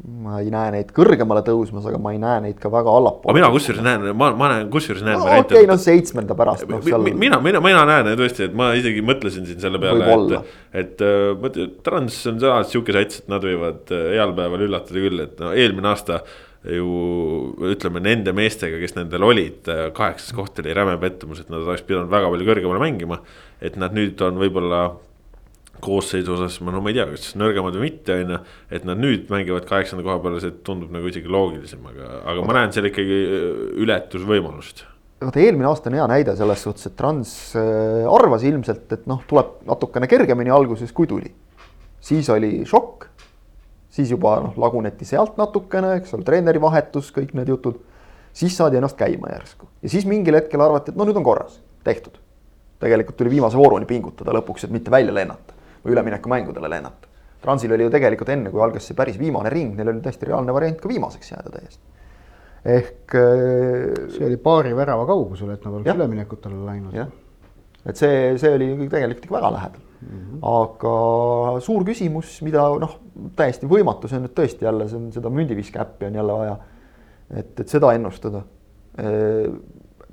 [0.00, 3.36] ma ei näe neid kõrgemale tõusmas, aga ma ei näe neid ka väga allapoole.
[3.36, 5.26] mina kusjuures näen, ma, ma näen kusjuures näen no,.
[5.26, 6.80] okei okay,, no seitsmenda pärast no,.
[6.84, 7.04] Seal...
[7.20, 11.04] mina, mina, mina näen tõesti, et ma isegi mõtlesin siin selle peale, et, et
[11.42, 15.42] mõtle, Trans on alati sihuke sats, et nad võivad äh, heal päeval üllatada küll, et
[15.42, 16.22] no eelmine aasta
[16.64, 16.88] ju
[17.70, 21.84] ütleme nende meestega, kes nendel olid, äh, kaheksas koht oli räme pettumus, et nad oleks
[21.88, 23.20] pidanud väga palju kõrgemale mängima.
[23.60, 24.94] et nad nüüd on võib-olla
[25.82, 28.38] koosseisu osas ma no ma ei tea, kas nõrgemad või mitte, on ju.
[28.76, 32.56] et nad nüüd mängivad kaheksanda koha peal, see tundub nagu isegi loogilisem, aga, aga ma
[32.58, 33.44] näen seal ikkagi äh,
[33.84, 34.84] ületusvõimalust.
[35.20, 39.22] vaata eelmine aasta on hea näide selles suhtes, et Trans äh, arvas ilmselt, et noh,
[39.30, 41.32] tuleb natukene kergemini alguses, kui tuli.
[42.00, 43.10] siis oli šokk,
[43.92, 47.82] siis juba noh, laguneti sealt natukene, eks ole, treeneri vahetus, kõik need jutud.
[48.32, 51.58] siis saadi ennast käima järsku ja siis mingil hetkel arvati, et no nüüd on korras,
[51.84, 52.20] tehtud
[52.80, 57.08] tegelikult tuli viimase vooruni pingutada lõpuks, et mitte välja lennata või üleminekumängudele lennata.
[57.40, 60.52] Transil oli ju tegelikult enne, kui algas see päris viimane ring, neil oli täiesti reaalne
[60.52, 61.84] variant ka viimaseks jääda täiesti.
[62.64, 63.14] ehk.
[63.16, 66.98] Äh, see oli paari värava kaugusel, et nad oleks üleminekutele läinud.
[67.86, 70.18] et see, see oli tegelikult ikka väga lähedal mm.
[70.18, 70.38] -hmm.
[70.42, 72.98] aga suur küsimus, mida noh,
[73.36, 76.56] täiesti võimatu, see on nüüd tõesti jälle, see on seda mündiviske äppi on jälle vaja.
[77.30, 78.42] et, et seda ennustada
[78.98, 79.48] äh,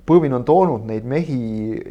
[0.08, 1.38] Põvin on toonud neid mehi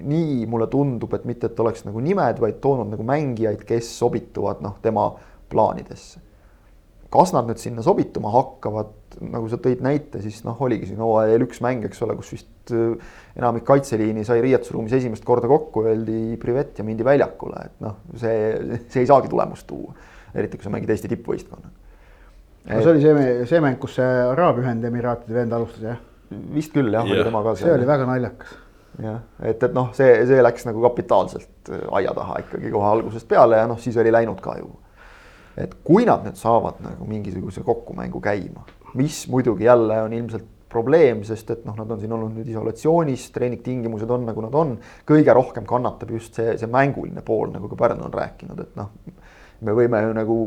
[0.00, 4.62] nii, mulle tundub, et mitte, et oleks nagu nimed, vaid toonud nagu mängijaid, kes sobituvad
[4.64, 5.10] noh, tema
[5.52, 6.22] plaanidesse.
[7.12, 8.88] kas nad nüüd sinna sobituma hakkavad,
[9.30, 12.72] nagu sa tõid näite, siis noh, oligi siin hooajal üks mäng, eks ole, kus vist
[12.74, 18.00] äh, enamik kaitseliini sai riietusruumis esimest korda kokku, öeldi privet ja mindi väljakule, et noh,
[18.20, 19.94] see, see ei saagi tulemust tuua.
[20.36, 21.72] eriti kui sa mängid Eesti tippvõistkonnaga.
[22.72, 26.04] no see oli see, see mäng, kus see Araabia Ühendemiraatide vend alustas, jah?
[26.30, 27.68] Vist küll jah yeah., oli tema ka seal.
[27.68, 28.56] see oli väga naljakas.
[29.02, 33.28] jah, et, et noh, see, see läks nagu kapitaalselt äh, aia taha ikkagi kohe algusest
[33.30, 34.72] peale ja noh, siis oli läinud ka ju.
[35.60, 38.66] et kui nad nüüd saavad nagu mingisuguse kokkumängu käima,
[38.98, 43.30] mis muidugi jälle on ilmselt probleem, sest et noh, nad on siin olnud nüüd isolatsioonis,
[43.34, 44.76] treeningtingimused on nagu nad on.
[45.08, 48.90] kõige rohkem kannatab just see, see mänguline pool, nagu ka Pärnu on rääkinud, et noh,
[49.64, 50.38] me võime ju nagu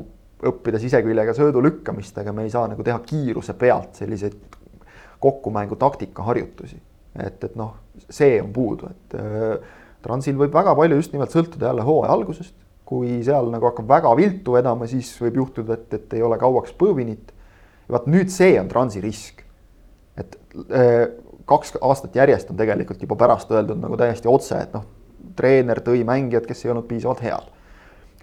[0.50, 4.59] õppida siseküljega söödu lükkamist, aga me ei saa nagu teha kiiruse pealt selliseid
[5.20, 6.82] kokkumängu taktika harjutusi.
[7.26, 7.74] et, et noh,
[8.10, 12.56] see on puudu, et äh, Transil võib väga palju just nimelt sõltuda jälle hooaja algusest.
[12.90, 16.74] kui seal nagu hakkab väga viltu vedama, siis võib juhtuda, et, et ei ole kauaks
[16.80, 17.34] põõvinit.
[17.88, 19.44] ja vaat nüüd see on Transi risk.
[20.18, 20.38] et
[20.72, 21.10] äh,
[21.50, 24.86] kaks aastat järjest on tegelikult juba pärast öeldud nagu täiesti otse, et noh,
[25.36, 27.52] treener tõi mängijad, kes ei olnud piisavalt head.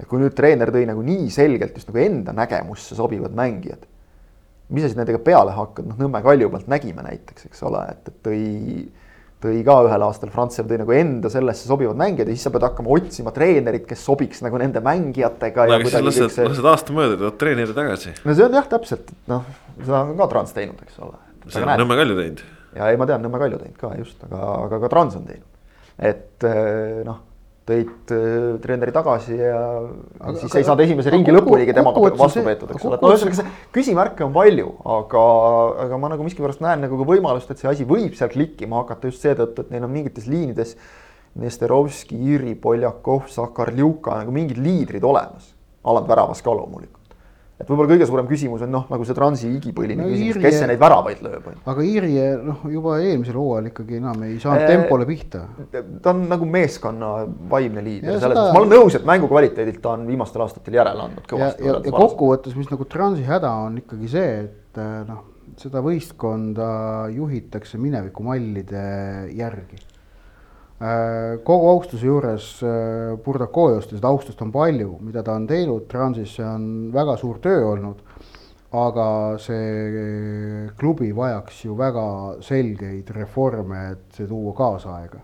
[0.01, 3.85] et kui nüüd treener tõi nagu nii selgelt just nagu enda nägemusse sobivad mängijad
[4.69, 8.09] mis sa siis nendega peale hakkad, noh Nõmme Kalju pealt nägime näiteks, eks ole, et,
[8.11, 8.41] et tõi,
[9.45, 12.67] tõi ka ühel aastal, Frantsev tõi nagu enda sellesse sobivad mängijad ja siis sa pead
[12.67, 15.69] hakkama otsima treenerit, kes sobiks nagu nende mängijatega.
[15.71, 18.17] no aga siis lased see..., lased aasta mööda, tood treeneri tagasi.
[18.25, 19.47] no see on jah, täpselt, noh,
[19.79, 21.21] seda on ka Trans teinud, eks ole.
[21.47, 22.45] seda on Nõmme Kalju teinud.
[22.81, 25.49] ja ei, ma tean, Nõmme Kalju teinud ka just, aga, aga ka Trans on teinud.
[26.11, 27.26] et eh, noh
[27.67, 32.45] tõid äh, treeneri tagasi ja aga, siis aga, ei saanud esimese ringi lõpunigi temaga vastu
[32.47, 35.25] võetud, eks ole, et no ühesõnaga see küsimärke on palju, aga,
[35.87, 39.11] aga ma nagu miskipärast näen nagu ka võimalust, et see asi võib seal klikkima hakata
[39.11, 40.77] just seetõttu, et neil on mingites liinides.
[41.37, 45.51] Nesterovski, Jüri, Poljakov, Sakarljuka nagu mingid liidrid olemas,
[45.85, 46.96] Alar väravas ka loomulikult.
[47.57, 50.69] Et võib-olla kõige suurem küsimus on noh, nagu see Transi igipõline No küsimus, kes see
[50.69, 52.11] neid väravaid lööb, aga Iiri
[52.45, 55.47] noh, juba eelmisel hooajal ikkagi enam ei saanud Äh, tempole pihta.
[56.03, 57.13] ta on nagu meeskonna
[57.51, 60.79] vaimne liider, Ja selles mõttes, ma olen nõus, et mängu kvaliteedilt ta on viimastel aastatel
[60.81, 61.67] järele andnud ja, kõvasti.
[61.67, 65.25] ja, ja kokkuvõttes, mis nagu Transi häda on ikkagi see, et äh, noh,
[65.61, 66.71] seda võistkonda
[67.15, 68.87] juhitakse minevikumallide
[69.37, 69.81] järgi.
[70.79, 76.35] Kogu austuse juures äh, Burdakojost ja seda austust on palju, mida ta on teinud Transis,
[76.37, 78.03] see on väga suur töö olnud.
[78.77, 82.03] aga see klubi vajaks ju väga
[82.45, 85.23] selgeid reforme, et see tuua kaasaega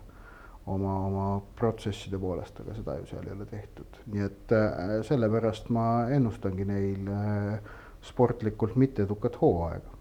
[0.65, 1.25] oma, oma
[1.59, 3.99] protsesside poolest, aga seda ju seal ei ole tehtud.
[4.13, 9.99] nii et äh, sellepärast ma ennustangi neil äh, sportlikult mitteedukat hooaega.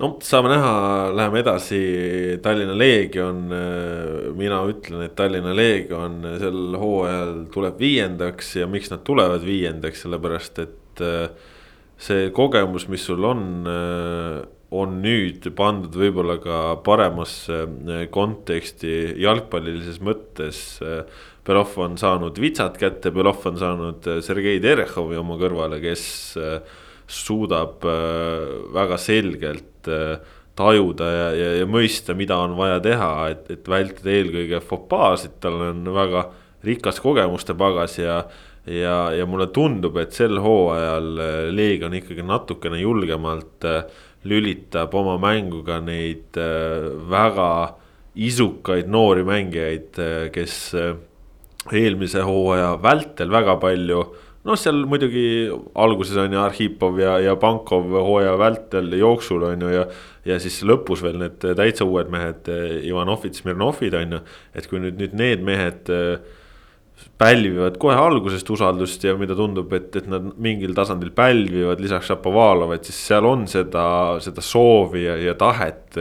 [0.00, 0.72] No saame näha,
[1.16, 1.80] läheme edasi,
[2.44, 3.44] Tallinna Leegion,
[4.36, 10.60] mina ütlen, et Tallinna Leegion sel hooajal tuleb viiendaks ja miks nad tulevad viiendaks, sellepärast
[10.64, 11.30] et äh,
[11.96, 13.46] see kogemus, mis sul on,
[14.76, 20.64] on nüüd pandud võib-olla ka paremasse äh, konteksti jalgpallilises mõttes.
[21.46, 26.06] Belov on saanud vitsad kätte, Belov on saanud äh, Sergei Terehovi oma kõrvale, kes
[26.40, 26.58] äh,
[27.06, 27.84] suudab
[28.74, 29.88] väga selgelt
[30.56, 35.60] tajuda ja, ja, ja mõista, mida on vaja teha, et, et vältida eelkõige fopaasid, tal
[35.68, 36.26] on väga
[36.66, 38.24] rikas kogemuste pagas ja
[38.66, 41.12] ja, ja mulle tundub, et sel hooajal
[41.54, 43.66] Leegion ikkagi natukene julgemalt
[44.26, 46.36] lülitab oma mänguga neid
[47.10, 47.50] väga
[48.16, 50.00] isukaid noori mängijaid,
[50.34, 50.56] kes
[51.72, 54.02] eelmise hooaja vältel väga palju
[54.46, 55.26] noh, seal muidugi
[55.82, 59.84] alguses on ju Arhipov ja, ja Pankov hooaja vältel jooksul on ju ja.
[60.26, 62.48] ja siis lõpus veel need täitsa uued mehed,
[62.86, 64.24] Ivanovid, Smirnovid on ju,
[64.56, 65.92] et kui nüüd, nüüd need mehed
[67.20, 72.74] pälvivad kohe algusest usaldust ja mida tundub, et, et nad mingil tasandil pälvivad lisaks Šapovalov,
[72.76, 73.86] et siis seal on seda,
[74.24, 75.96] seda soovi ja, ja tahet.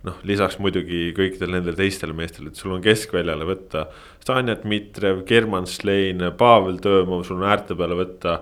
[0.00, 3.82] noh, lisaks muidugi kõikidel nendel teistel meestel, et sul on keskväljale võtta
[4.20, 8.40] Stanja Dmitrijev, German Schlein, Pavel Tõõmov, sul on äärte peale võtta.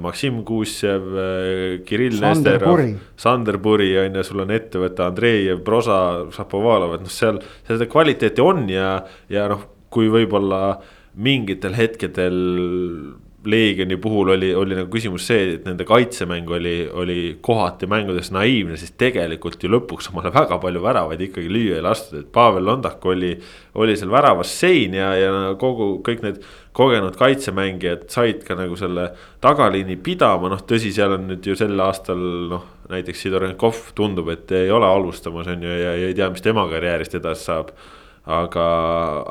[0.00, 1.10] Maksim Kuusjev,
[1.84, 2.94] Kirill Sander Nesterov.
[3.20, 5.98] Sander Puri on ju, sul on ette võtta Andreev, Broza,
[6.32, 8.94] Šapovalov, et noh, seal seda kvaliteeti on ja,
[9.28, 10.78] ja noh, kui võib-olla
[11.20, 12.38] mingitel hetkedel
[13.44, 18.74] Leegioni puhul oli, oli nagu küsimus see, et nende kaitsemäng oli, oli kohati mängudes naiivne,
[18.76, 23.06] siis tegelikult ju lõpuks omale väga palju väravaid ikkagi lüüa ei lastud, et Pavel Londak
[23.06, 23.36] oli.
[23.78, 26.40] oli seal väravas sein ja, ja kogu, kõik need
[26.74, 31.78] kogenud kaitsemängijad said ka nagu selle tagaliini pidama, noh tõsi, seal on nüüd ju sel
[31.80, 32.66] aastal noh.
[32.90, 36.66] näiteks Sidorenkov tundub, et ei ole alustamas on ju ja, ja ei tea, mis tema
[36.66, 37.70] karjäärist edasi saab
[38.28, 38.64] aga,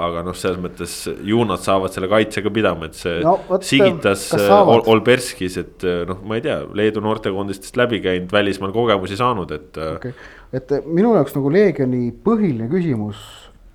[0.07, 4.25] aga noh, selles mõttes ju nad saavad selle kaitsega pidama, et see No vot, Sigitas
[4.33, 4.47] äh?
[4.57, 9.53] Ol, Olberskis, et äh, noh, ma ei tea, Leedu noortekoondistest läbi käinud, välismaal kogemusi saanud,
[9.53, 10.17] et äh, okay.,
[10.57, 13.21] et minu jaoks nagu Leegioni põhiline küsimus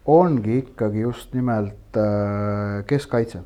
[0.08, 1.98] ongi ikkagi just nimelt
[2.88, 3.42] keskkaitse.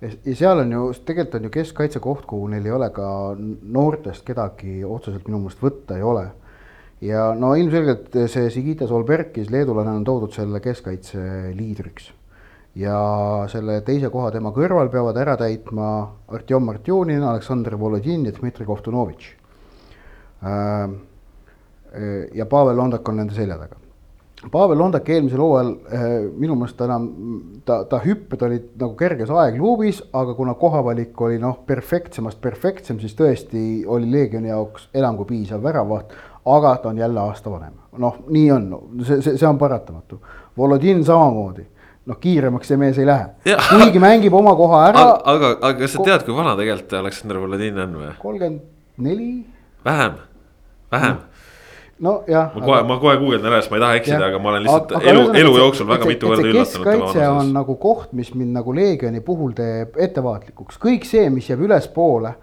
[0.00, 3.06] ja seal on ju, tegelikult on ju keskkaitse koht, kuhu neil ei ole ka
[3.38, 6.24] noortest kedagi otseselt minu meelest võtta ei ole
[7.04, 12.12] ja no ilmselgelt see Sigitas Olberkis, leedulane on toodud selle keskkaitse liidriks.
[12.74, 12.96] ja
[13.46, 15.90] selle teise koha tema kõrval peavad ära täitma
[16.34, 19.30] Artjom Martjunin, Aleksandr Volodin ja Dmitri Kovtunovitš.
[22.34, 23.78] ja Pavel Londak on nende selja taga.
[24.50, 25.70] Pavel Londak eelmisel hooajal
[26.36, 27.06] minu meelest ta enam,
[27.64, 33.14] ta, ta hüpped olid nagu kerges aegluubis, aga kuna kohavalik oli noh, perfektsemast perfektsem, siis
[33.16, 36.12] tõesti oli Leegioni jaoks enam kui piisav väravaht
[36.46, 38.66] aga ta on jälle aasta vanem, noh, nii on,
[39.04, 40.20] see, see, see on paratamatu.
[40.58, 41.66] Volodin samamoodi,
[42.06, 43.30] noh, kiiremaks see mees ei lähe,
[43.70, 45.00] kuigi mängib oma koha ära.
[45.00, 48.10] aga, aga, aga kas sa tead, kui vana tegelikult Aleksandr Volodin on või?
[48.22, 48.60] kolmkümmend
[48.98, 49.30] neli,
[49.84, 50.18] vähem,
[50.92, 51.22] vähem.
[52.04, 52.50] Nojah.
[52.54, 54.90] ma kohe, ma kohe guugeldan ära, sest ma ei taha eksida, aga ma olen lihtsalt
[54.90, 58.50] Aga- aga elu, elu jooksul väga mitu korda tema keskkaitse on nagu koht, mis mind
[58.58, 62.34] nagu Leegioni puhul teeb ettevaatlikuks, kõik see, mis jääb ülespoole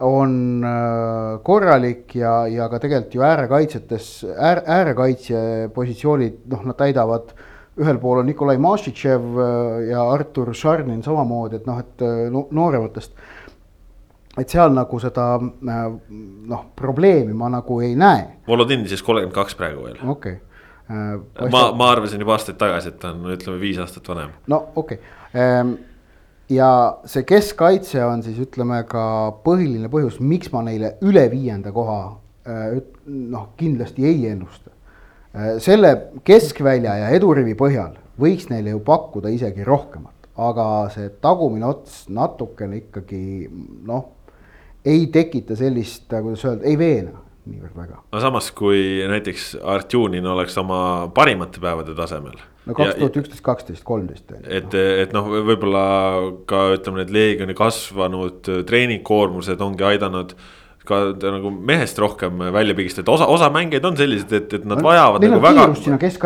[0.00, 5.38] on äh, korralik ja, ja ka tegelikult ju äärekaitsetes äär, äärekaitsja
[5.74, 7.32] positsioonid, noh, nad täidavad.
[7.76, 12.46] ühel pool on Nikolai Mašitšev äh, ja Artur Šarnin samamoodi, et noh, et äh, no,
[12.50, 13.12] noorematest.
[14.36, 19.84] et seal nagu seda noh, probleemi ma nagu ei näe, Volodin siis kolmkümmend kaks praegu
[19.88, 19.98] veel.
[20.08, 20.36] okei
[20.88, 21.50] okay.
[21.50, 24.36] ma, ma arvasin juba aastaid tagasi, et ta on, ütleme viis aastat vanem.
[24.46, 25.76] no okei okay.,
[26.50, 26.70] ja
[27.08, 29.02] see keskkaitse on siis ütleme ka
[29.44, 32.00] põhiline põhjus, miks ma neile üle viienda koha
[32.46, 34.70] äh, noh, kindlasti ei ennusta.
[35.60, 35.90] selle
[36.24, 42.78] keskvälja ja edurivi põhjal võiks neile ju pakkuda isegi rohkemat, aga see tagumine ots natukene
[42.86, 43.50] ikkagi
[43.84, 44.06] noh,
[44.86, 48.02] ei tekita sellist, kuidas öelda, ei veena niivõrd väga.
[48.12, 50.80] no samas, kui näiteks Artjunin oleks oma
[51.14, 52.36] parimate päevade tasemel.
[52.66, 54.36] no kaks tuhat üksteist, kaksteist, kolmteist.
[54.42, 55.86] et, et noh, võib-olla
[56.50, 60.36] ka ütleme, need Leegioni kasvanud treeningkoormused ongi aidanud
[60.86, 65.24] ka nagu mehest rohkem välja pigistada, osa, osa mängijaid on sellised, et, et nad vajavad
[65.24, 65.64] Neil nagu väga,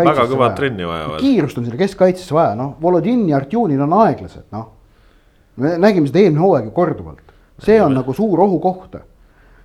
[0.05, 0.57] väga kõva vaja.
[0.59, 1.23] trenni vajavad.
[1.25, 4.69] kiirust on sinna keskkaitsesse vaja, noh, Volodin ja Artjunin on aeglased, noh.
[5.61, 7.33] me nägime seda eelmine hooaeg ju korduvalt,
[7.65, 9.01] see on nagu suur ohukoht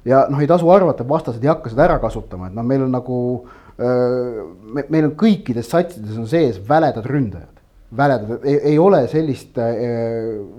[0.05, 2.85] ja noh, ei tasu arvata, et vastased ei hakka seda ära kasutama, et noh, meil
[2.85, 3.19] on nagu
[3.77, 7.51] me, meil on kõikides satsides on sees väledad ründajad.
[7.95, 9.57] väledad, ei ole sellist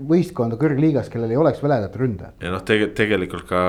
[0.09, 2.37] võistkonda kõrgliigas, kellel ei oleks väledat ründajat.
[2.41, 3.61] ja noh, tege-, tegelikult ka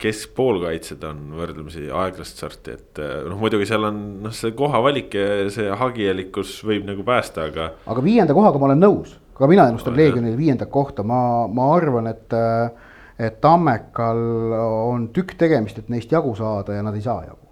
[0.00, 5.68] keskpoolkaitsjad on võrdlemisi aeglast sorti, et noh, muidugi seal on noh, see kohavalik ja see
[5.68, 7.72] hagielikkus võib nagu päästa, aga.
[7.86, 11.20] aga viienda kohaga ma olen nõus, ka mina ennustan no, Leegionile viiendat kohta, ma,
[11.52, 12.87] ma arvan, et äh,
[13.18, 14.20] et Tammekal
[14.54, 17.44] on tükk tegemist, et neist jagu saada ja nad ei saa jagu.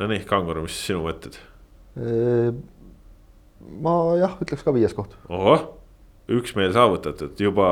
[0.00, 1.38] Nonii, Kangur, mis sinu mõtted?
[3.82, 5.14] ma jah, ütleks ka viies koht.
[5.28, 5.66] ohoh,
[6.32, 7.68] üksmeel saavutatud juba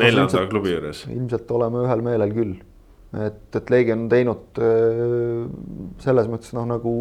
[0.00, 1.04] neljanda klubi juures.
[1.12, 2.54] ilmselt oleme ühel meelel küll,
[3.26, 4.60] et, et Leegion on teinud
[6.02, 6.94] selles mõttes noh, nagu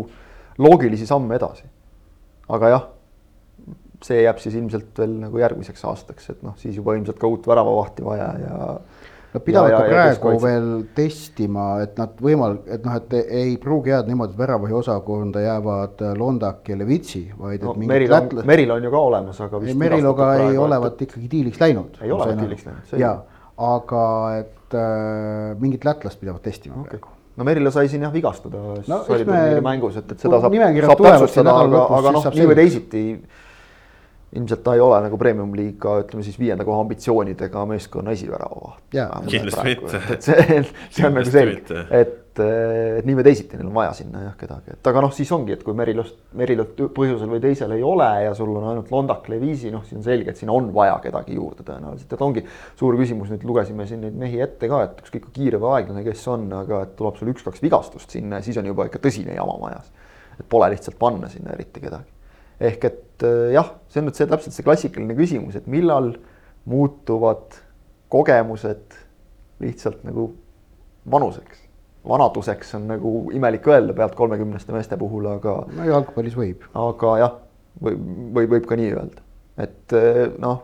[0.59, 1.67] loogilisi samme edasi.
[2.49, 2.87] aga jah,
[4.03, 7.47] see jääb siis ilmselt veel nagu järgmiseks aastaks, et noh, siis juba ilmselt ka uut
[7.47, 8.59] väravavahti vaja ja
[9.29, 14.09] Nad pidavad ka praegu veel testima, et nad võimal-, et noh, et ei pruugi jääda
[14.09, 18.73] niimoodi, et väravahi osakonda jäävad Londak ja Levitsi, vaid no, et Meril on lätla..., Meril
[18.73, 22.01] on ju ka olemas, aga vist Meriloga ei olevat ikkagi diiliks läinud.
[22.01, 22.97] ei ole diiliks läinud.
[23.03, 23.15] jaa,
[23.69, 24.03] aga
[24.39, 26.97] et äh, mingit lätlast pidavad testima okay.
[26.97, 29.43] praegu no Merilo sai siin jah vigastada no, me...
[29.63, 33.03] mängus, et, et seda saab, saab täpsustada, aga, aga noh, nii või teisiti
[34.35, 38.83] ilmselt ta ei ole nagu premium-liiga, ütleme siis viienda koha ambitsioonidega meeskonna esiväravavaht.
[39.25, 40.01] kindlasti mitte.
[40.13, 40.63] et see,
[40.93, 42.41] see on nagu selge, et, et
[43.07, 45.63] nii või teisiti neil on vaja sinna jah kedagi, et aga noh, siis ongi, et
[45.65, 49.81] kui Merilost, Merilot põhjusel või teisel ei ole ja sul on ainult Londak, Leviisi, noh,
[49.87, 52.45] siis on selge, et sinna on vaja kedagi juurde tõenäoliselt, et ongi
[52.79, 56.05] suur küsimus, nüüd lugesime siin neid mehi ette ka, et ükskõik kui kiire või aeglane,
[56.05, 59.33] kes on, aga et tuleb sul üks-kaks vigastust sinna ja siis on juba ikka tõsine
[59.35, 59.91] jama majas.
[60.39, 62.18] et pole lihtsalt panna sinna eriti kedagi
[62.59, 66.13] ehk et äh, jah, see on nüüd see täpselt see klassikaline küsimus, et millal
[66.69, 67.57] muutuvad
[68.11, 68.97] kogemused
[69.63, 70.31] lihtsalt nagu
[71.09, 71.65] vanuseks.
[72.09, 75.55] vanaduseks on nagu imelik öelda pealt kolmekümneste meeste puhul, aga.
[75.75, 76.67] no jalgpallis võib.
[76.73, 77.35] aga jah,
[77.83, 77.97] või,
[78.35, 79.25] või võib ka nii öelda,
[79.57, 80.63] et äh, noh,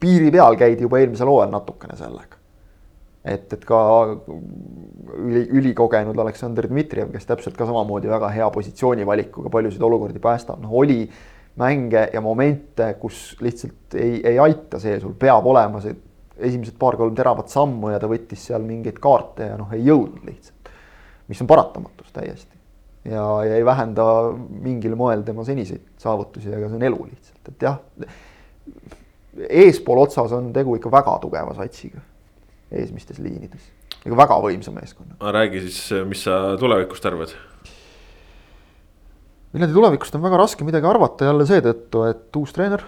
[0.00, 2.41] piiri peal käidi juba eelmisel hooajal natukene sellega
[3.24, 3.80] et, et ka
[5.14, 10.74] üli, ülikogenud Aleksandr Dmitrijev, kes täpselt ka samamoodi väga hea positsioonivalikuga paljusid olukordi päästab, noh
[10.82, 11.04] oli
[11.60, 15.94] mänge ja momente, kus lihtsalt ei, ei aita see, sul peab olema see
[16.42, 20.72] esimesed paar-kolm teravat sammu ja ta võttis seal mingeid kaarte ja noh, ei jõudnud lihtsalt.
[21.28, 22.56] mis on paratamatus täiesti.
[23.04, 24.04] ja, ja ei vähenda
[24.34, 27.78] mingil moel tema seniseid saavutusi, aga see on elu lihtsalt, et jah.
[29.62, 32.00] eespool otsas on tegu ikka väga tugeva satsiga
[32.72, 33.70] eesmistes liinides.
[34.02, 35.16] ega väga võimsa meeskonna.
[35.20, 37.34] räägi siis, mis sa tulevikust arvad?
[39.52, 42.82] Viljandi tulevikust on väga raske midagi arvata jälle seetõttu, et uus treener,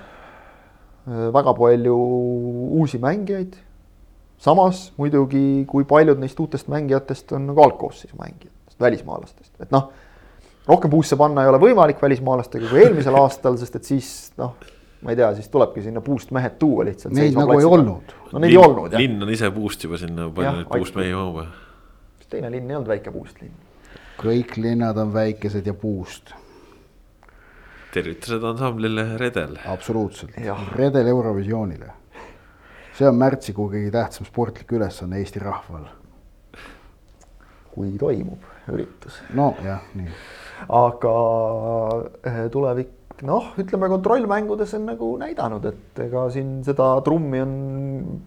[1.06, 1.96] väga palju
[2.80, 3.56] uusi mängijaid.
[4.44, 9.92] samas muidugi, kui paljud neist uutest mängijatest on nagu algkoosseisu mängijad, välismaalastest, et noh.
[10.66, 14.56] rohkem puusse panna ei ole võimalik välismaalastega kui eelmisel aastal, sest et siis noh
[15.04, 17.14] ma ei tea, siis tulebki sinna puust mehed tuua lihtsalt.
[17.14, 18.13] Neid nagu ei olnud.
[18.34, 19.00] No neid ei olnud jah.
[19.00, 21.42] linn on ise puust juba sinna, palju neid puust mehi mahub.
[22.18, 23.54] mis teine linn ei olnud väike puust linn?
[24.20, 26.34] kõik linnad on väikesed ja puust.
[27.94, 29.58] tervitused ansamblile Redel.
[29.70, 30.38] absoluutselt,
[30.74, 31.92] Redel Eurovisioonile.
[32.94, 35.86] see on märtsikuu kõige tähtsam sportlik ülesanne Eesti rahval.
[37.74, 39.22] kui toimub üritus.
[39.34, 40.10] nojah, nii.
[40.82, 41.14] aga
[42.26, 47.54] eh, tulevik noh, ütleme kontrollmängudes on nagu näidanud, et ega siin seda trummi on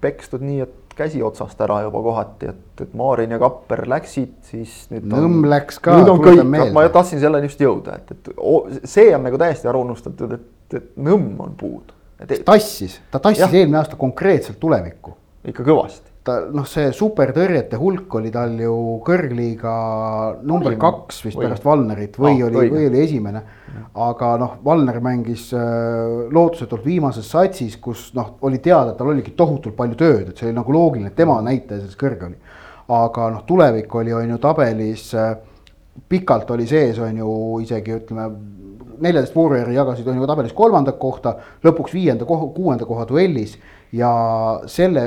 [0.01, 4.79] pekstud nii, et käsi otsast ära juba kohati, et, et Maarin ja Kapper läksid, siis
[4.93, 5.05] nüüd.
[5.11, 5.99] Nõmm läks ka.
[6.01, 10.37] on kõik, ma tahtsin selleni just jõuda, et, et see on nagu täiesti ära unustatud,
[10.39, 11.93] et, et Nõmm on puudu.
[12.45, 15.17] tassis, ta tassis eelmine aasta konkreetselt tulevikku.
[15.47, 18.73] ikka kõvasti ta noh, see supertõrjete hulk oli tal ju
[19.05, 19.73] kõrgliiga
[20.47, 21.47] number oli, kaks vist või.
[21.47, 23.43] pärast Valnerit või ah, oli, või oli esimene.
[24.07, 29.35] aga noh, Valner mängis äh, lootusetult viimases satsis, kus noh, oli teada, et tal oligi
[29.37, 32.37] tohutult palju tööd, et see oli nagu loogiline, et tema näitaja selles kõrge oli.
[32.97, 35.33] aga noh, tulevik oli, on ju tabelis äh,
[36.09, 37.31] pikalt oli sees, on ju
[37.63, 38.29] isegi ütleme
[39.01, 43.57] neljateist Warriori jagasid on ju tabelis kolmanda kohta, lõpuks viienda koha, kuuenda koha duellis
[43.95, 44.11] ja
[44.69, 45.03] selle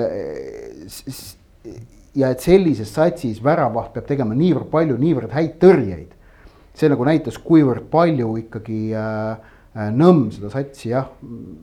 [2.14, 6.16] ja et sellises satsis väravaht peab tegema niivõrd palju, niivõrd häid tõrjeid.
[6.74, 11.12] see nagu näitas, kuivõrd palju ikkagi äh, Nõmm seda satsi jah,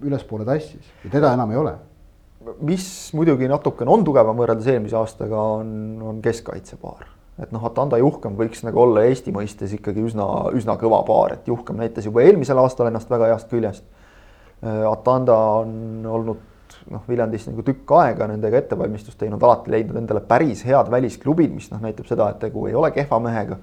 [0.07, 1.73] ülespoole tassis ja teda enam ei ole.
[2.63, 7.03] mis muidugi natukene on tugevam võrreldes eelmise aastaga, on, on keskkaitsepaar
[7.41, 10.25] et noh, Atanda Juhkam võiks nagu olla Eesti mõistes ikkagi üsna,
[10.57, 13.84] üsna kõva paar, et Juhkam näitas juba eelmisel aastal ennast väga heast küljest.
[14.63, 16.41] Äh, Atanda on olnud
[16.91, 21.71] noh, Viljandis nagu tükk aega nendega ettevalmistust teinud, alati leidnud endale päris head välisklubid, mis
[21.73, 23.59] noh, näitab seda, et tegu ei ole kehva mehega.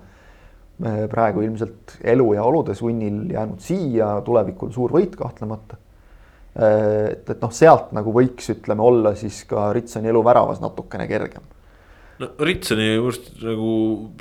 [1.11, 5.79] Praegu ilmselt elu ja olude sunnil jäänud siia, tulevikul suur võit kahtlemata.
[6.55, 11.47] Et, et noh, sealt nagu võiks, ütleme, olla siis ka Ritsoni elu väravas natukene kergem
[12.19, 13.71] no Ritsoni just nagu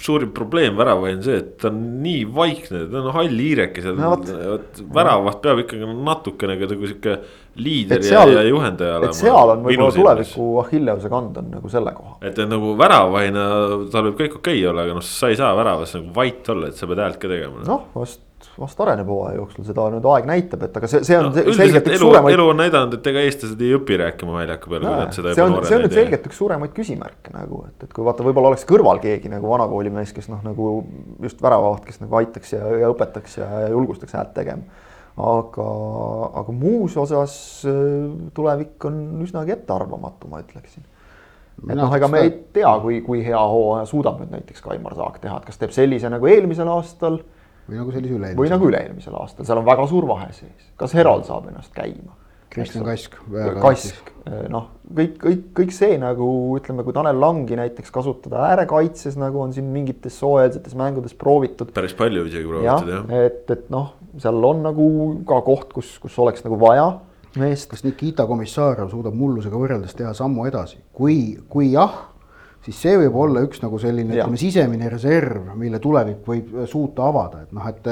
[0.01, 4.13] suurim probleem värava on see, et ta on nii vaikne, ta on hall hiirekesed no,.
[4.15, 7.17] vot väravaht peab ikkagi natukene ka nagu sihuke
[7.55, 9.13] liider seal, ja, ja juhendaja olema.
[9.17, 12.17] seal on võib-olla tuleviku Achilleuse kand on nagu selle koha.
[12.25, 13.47] et nagu väravahina
[13.93, 16.71] tal võib kõik okei okay olla, aga noh, sa ei saa väravas nagu vait olla,
[16.71, 17.65] et sa pead häält ka tegema.
[17.69, 18.21] noh, vast
[18.59, 21.87] vast areneb hooaja jooksul, seda nüüd aeg näitab, et aga see, see on no, selgelt
[21.87, 22.35] üks elu, suuremaid.
[22.35, 25.45] elu on näidanud, et ega eestlased ei õpi rääkima väljaku peal, kui nad seda see
[25.45, 28.67] on, see on nüüd selgelt üks suuremaid küsimärke nagu, et, et kui vaata, võib-olla oleks
[28.69, 30.73] kõrval keegi nagu vanakooli mees, kes noh, nagu
[31.23, 34.83] just väravavaht, kes nagu aitaks ja, ja õpetaks ja, ja julgustaks häält tegema.
[35.17, 35.67] Aga,
[36.41, 37.35] aga muus osas
[37.69, 37.75] äh,
[38.33, 40.87] tulevik on üsnagi ettearvamatu, ma ütleksin
[41.61, 45.21] et noh, ega me ei tea, kui, kui hea hooaja suudab nüüd näiteks Kaimar Saak
[45.21, 47.21] teha, et kas teeb sellise nagu eelmisel aastal
[47.67, 48.41] või nagu sellise üle-eelmisel.
[48.41, 52.17] või nagu üle-eelmisel aastal, seal on väga suur vahe sees, kas Herald saab ennast käima?
[52.53, 53.15] Kristjan Kask.
[53.63, 54.09] Kask,
[54.53, 56.27] noh, kõik, kõik, kõik see nagu
[56.59, 61.71] ütleme, kui Tanel Langi näiteks kasutada äärekaitses, nagu on siin mingites soojalsetes mängudes proovitud.
[61.73, 63.23] päris palju isegi proovitud jah ja..
[63.25, 64.87] et, et noh, seal on nagu
[65.27, 66.87] ka koht, kus, kus oleks nagu vaja
[67.41, 67.69] meest.
[67.71, 72.13] kas Nikita Komissarov suudab mullusega võrreldes teha sammu edasi, kui, kui jah
[72.63, 77.43] siis see võib olla üks nagu selline, ütleme, sisemine reserv, mille tulevik võib suuta avada,
[77.43, 77.89] et noh, et,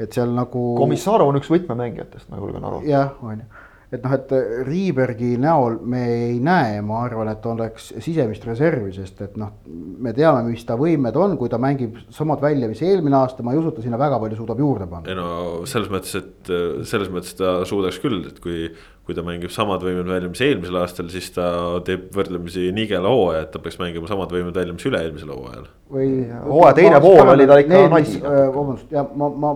[0.00, 0.64] et seal nagu.
[0.80, 2.88] Komissarov on üks võtmemängijatest, ma julgen arvata.
[2.90, 4.32] jah, on ju et noh, et
[4.68, 10.12] Riibergi näol me ei näe, ma arvan, et oleks sisemist reservi, sest et noh, me
[10.14, 13.58] teame, mis ta võimed on, kui ta mängib samad välja, mis eelmine aasta, ma ei
[13.58, 15.10] usu, et ta sinna väga palju suudab juurde panna.
[15.10, 16.52] ei no selles mõttes, et
[16.86, 18.68] selles mõttes ta suudaks küll, et kui,
[19.06, 21.48] kui ta mängib samad võimed välja, mis eelmisel aastal, siis ta
[21.86, 25.66] teeb võrdlemisi nigela hooaja, et ta peaks mängima samad võimed välja, mis üle-eelmisel hooajal.
[25.90, 26.12] või
[26.44, 28.22] hooaja teine pool oli tal ikka nadi.
[28.22, 29.52] vabandust, ja ma, ma,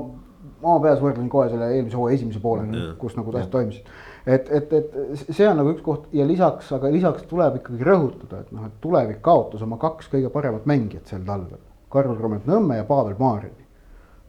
[0.66, 3.94] ma peas võrdlen kohe selle eelmise hooaja esimese poolega, kus nagu asjad toimisid
[4.26, 8.44] et, et, et see on nagu üks koht ja lisaks, aga lisaks tuleb ikkagi rõhutada,
[8.44, 11.60] et noh, et tulevik kaotas oma kaks kõige paremat mängijat sel talvel.
[11.92, 13.66] Karl Romet Nõmme ja Pavel Maarini,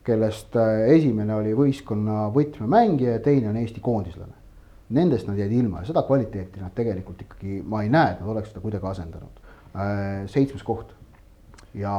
[0.05, 4.35] kellest äh, esimene oli võistkonna võtmemängija ja teine on Eesti koondislane.
[4.95, 8.29] Nendest nad jäid ilma ja seda kvaliteeti nad tegelikult ikkagi, ma ei näe, et nad
[8.35, 9.41] oleks seda kuidagi asendanud.
[9.73, 10.93] Äh, seitsmes koht
[11.75, 11.95] ja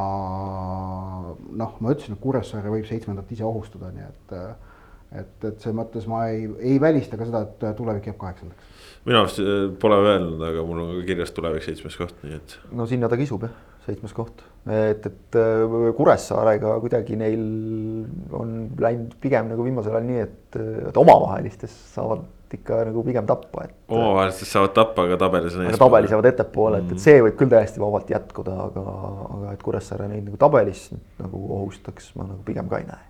[1.61, 4.65] noh, ma ütlesin, et Kuressaare võib seitsmendat ise ohustada, nii et äh,
[5.22, 8.74] et, et selles mõttes ma ei, ei välista ka seda, et tulevik jääb kaheksandaks.
[9.06, 12.58] minu arust äh, pole öelnud, aga mul on ka kirjas tulevik seitsmes koht, nii et.
[12.76, 13.56] no sinna ta kisub jah,
[13.86, 17.42] seitsmes koht, et, et äh, Kuressaarega kuidagi neil
[18.36, 23.66] on läinud pigem nagu viimasel ajal nii, et, et omavahelistes saavad ikka nagu pigem tappa,
[23.66, 23.74] et.
[23.90, 25.82] omavahelistes saavad tappa, aga tabelis on eespool.
[25.82, 28.86] tabelis jäävad ettepoole, et, et see võib küll täiesti vabalt jätkuda, aga,
[29.40, 30.88] aga et Kuressaare neid nagu tabelis
[31.18, 33.04] nagu ohustaks, ma nagu pigem ka ei näe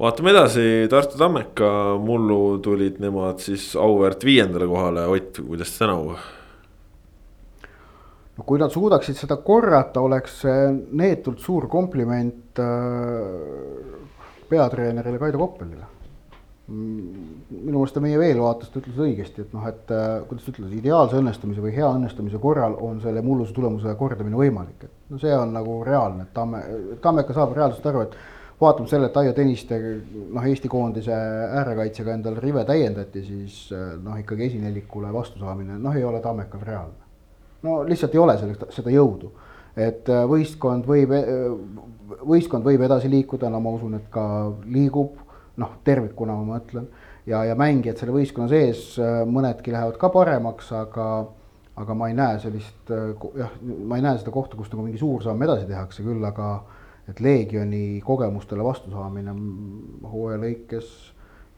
[0.00, 1.68] vaatame edasi, Tartu Tammeka
[2.02, 6.16] mullu tulid nemad siis auväärt viiendale kohale, Ott, kuidas tänavu?
[8.36, 10.68] no kui nad suudaksid seda korrata, oleks see
[11.00, 12.66] neetult suur kompliment äh,
[14.50, 15.92] peatreenerile Kaido Koppelile.
[16.66, 21.16] minu meelest ta meie veelvaatest ütles õigesti, et noh, et äh, kuidas ta ütles, ideaalse
[21.20, 25.54] õnnestumise või hea õnnestumise korral on selle mulluse tulemuse kordamine võimalik, et no see on
[25.54, 26.64] nagu reaalne, et Tamme,
[27.04, 28.18] Tammeka saab reaalselt aru, et
[28.60, 29.80] vaatamata sellele, et Aio Tõniste
[30.32, 33.58] noh, Eesti koondise äärekaitsega endale rive täiendati, siis
[34.02, 37.04] noh, ikkagi esinelikule vastu saamine noh, ei ole Tammekal reaalne.
[37.62, 39.32] no lihtsalt ei ole selleks seda jõudu,
[39.76, 44.24] et äh, võistkond võib, äh, võistkond võib edasi liikuda, no ma usun, et ka
[44.64, 45.20] liigub
[45.60, 46.88] noh, tervikuna ma mõtlen
[47.28, 51.10] ja, ja mängijad selle võistkonna sees, äh, mõnedki lähevad ka paremaks, aga
[51.76, 55.20] aga ma ei näe sellist jah, ma ei näe seda kohta, kus nagu mingi suur
[55.20, 56.46] samm edasi tehakse, küll aga
[57.10, 59.34] et Leegioni kogemustele vastu saamine
[60.10, 60.94] hooaja lõikes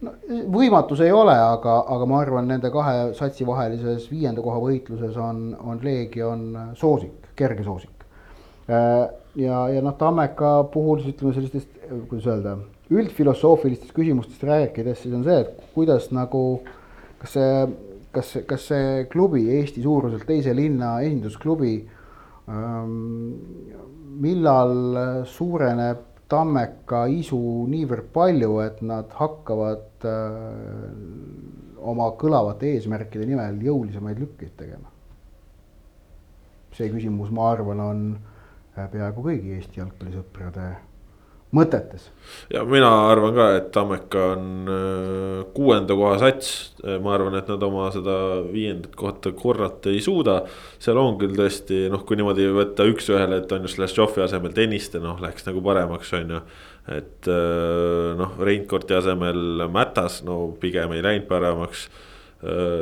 [0.04, 0.14] no
[0.52, 5.52] võimatus ei ole, aga, aga ma arvan, nende kahe satsi vahelises viienda koha võitluses on,
[5.58, 6.44] on Leegion
[6.78, 8.06] soosik, kerge soosik.
[8.68, 11.70] ja, ja noh, Tammeka puhul siis ütleme sellistest,
[12.10, 12.56] kuidas öelda,
[12.92, 16.42] üldfilosoofilistest küsimustest rääkides, siis on see, et kuidas nagu,
[17.20, 17.52] kas see,
[18.14, 21.74] kas, kas see klubi Eesti suuruselt teise linna esindusklubi
[24.18, 27.38] millal suureneb Tammeka isu
[27.72, 30.04] niivõrd palju, et nad hakkavad
[31.88, 34.92] oma kõlavate eesmärkide nimel jõulisemaid lükkeid tegema?
[36.76, 38.02] see küsimus, ma arvan, on
[38.76, 40.66] peaaegu kõigi Eesti jalgpallisõprade
[41.54, 42.08] mõtetes.
[42.52, 46.50] ja mina arvan ka, et Tammeka on äh, kuuenda koha sats,
[46.84, 48.16] äh, ma arvan, et nad oma seda
[48.52, 50.42] viiendat kohta korrata ei suuda.
[50.78, 55.00] seal on küll tõesti noh, kui niimoodi võtta üks-ühele, et on ju Šlešovi asemel Tõniste,
[55.00, 56.42] noh läks nagu paremaks, on ju.
[56.98, 61.88] et äh, noh, Reinkordi asemel Mätas, no pigem ei läinud paremaks.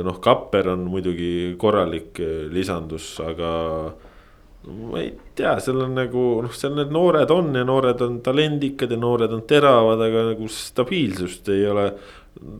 [0.04, 2.18] noh, Kapper on muidugi korralik
[2.52, 3.52] lisandus, aga
[4.66, 8.90] ma ei tea, seal on nagu noh, seal need noored on ja noored on talendikad
[8.90, 11.90] ja noored on teravad, aga nagu stabiilsust ei ole.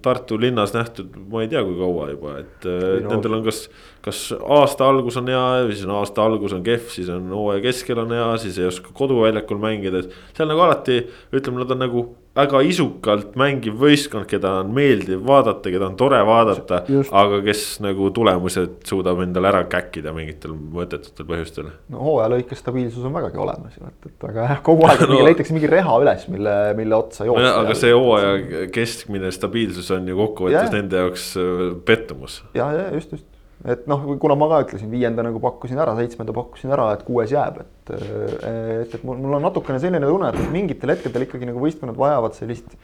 [0.01, 3.59] Tartu linnas nähtud, ma ei tea, kui kaua juba, et, et nendel on kas,
[4.01, 8.01] kas aasta algus on hea, siis on aasta algus on kehv, siis on hooaja keskel
[8.01, 10.17] on hea, siis ei oska koduväljakul mängida, et.
[10.39, 12.07] seal nagu alati, ütleme, nad on nagu
[12.37, 16.83] väga isukalt mängiv võistkond, keda on meeldiv vaadata, keda on tore vaadata.
[17.17, 21.71] aga kes nagu tulemused suudab endale ära käkkida mingitel mõttetutel põhjustel.
[21.93, 25.23] no hooaja lõikes stabiilsus on vägagi olemas ju, et, et aga jah, kogu aeg no,
[25.29, 27.55] leitakse mingi reha üles, mille, mille otsa joosta.
[27.63, 32.43] aga see hooaja keskmine stabiilsus on ju kokkuvõttes nende jaoks äh, pettumus.
[32.55, 33.27] ja, ja just, just
[33.67, 37.33] et noh, kuna ma ka ütlesin, viienda nagu pakkusin ära, seitsmenda pakkusin ära, et kuues
[37.35, 37.95] jääb, et.
[37.97, 42.39] et, et mul, mul on natukene selline tunne, et mingitel hetkedel ikkagi nagu võistkonnad vajavad
[42.39, 42.79] sellist.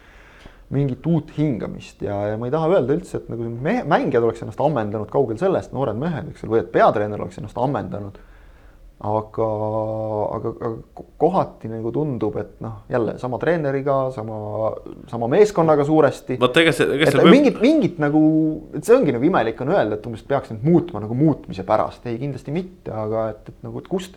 [0.72, 4.40] mingit uut hingamist ja, ja ma ei taha öelda üldse, et nagu mehe, mängijad oleks
[4.40, 8.16] ennast ammendanud, kaugel sellest, noored mehed, eks ole, või et peatreener oleks ennast ammendanud
[9.02, 9.46] aga,
[10.36, 14.36] aga, aga kohati nagu tundub, et noh, jälle sama treeneriga, sama,
[15.10, 16.36] sama meeskonnaga suuresti.
[16.40, 17.34] vot ega see, ega see võib...
[17.34, 18.20] mingit, mingit nagu,
[18.76, 22.06] et see ongi nagu imelik on öelda, et umbes peaks nüüd muutma nagu muutmise pärast,
[22.06, 24.14] ei kindlasti mitte, aga et, et nagu, et kust,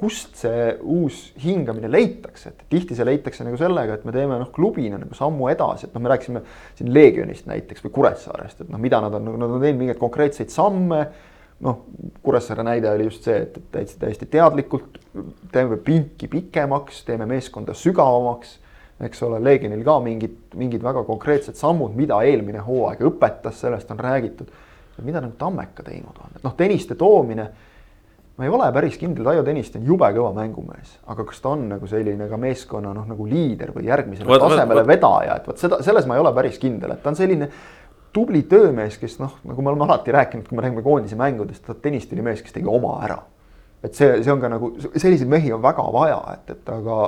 [0.00, 4.48] kust see uus hingamine leitakse, et tihti see leitakse nagu sellega, et me teeme noh,
[4.56, 6.44] klubina nagu sammu edasi, et noh, me rääkisime
[6.80, 10.54] siin Leegionist näiteks või Kuressaarest, et noh, mida nad on, nad on teinud mingeid konkreetseid
[10.54, 11.04] samme
[11.60, 11.84] noh,
[12.22, 14.98] Kuressaare näide oli just see, et täitsa täiesti teadlikult
[15.52, 18.60] teeme pinki pikemaks, teeme meeskonda sügavamaks.
[19.04, 23.98] eks ole, Leegionil ka mingid, mingid väga konkreetsed sammud, mida eelmine hooaeg õpetas, sellest on
[23.98, 24.50] räägitud.
[25.02, 27.48] mida nüüd Tammeka teinud on, et noh, Tõniste toomine.
[28.36, 31.68] ma ei ole päris kindel, Taio Tõniste on jube kõva mängumees, aga kas ta on
[31.68, 36.06] nagu selline ka meeskonna noh, nagu liider või järgmisele tasemele vedaja, et vot seda, selles
[36.06, 37.50] ma ei ole päris kindel, et ta on selline
[38.14, 42.16] tubli töömees, kes noh, nagu me oleme alati rääkinud, kui me räägime koondise mängudest, Tõniste
[42.16, 43.20] oli mees, kes tegi oma ära.
[43.84, 46.98] et see, see on ka nagu selliseid mehi on väga vaja, et, et aga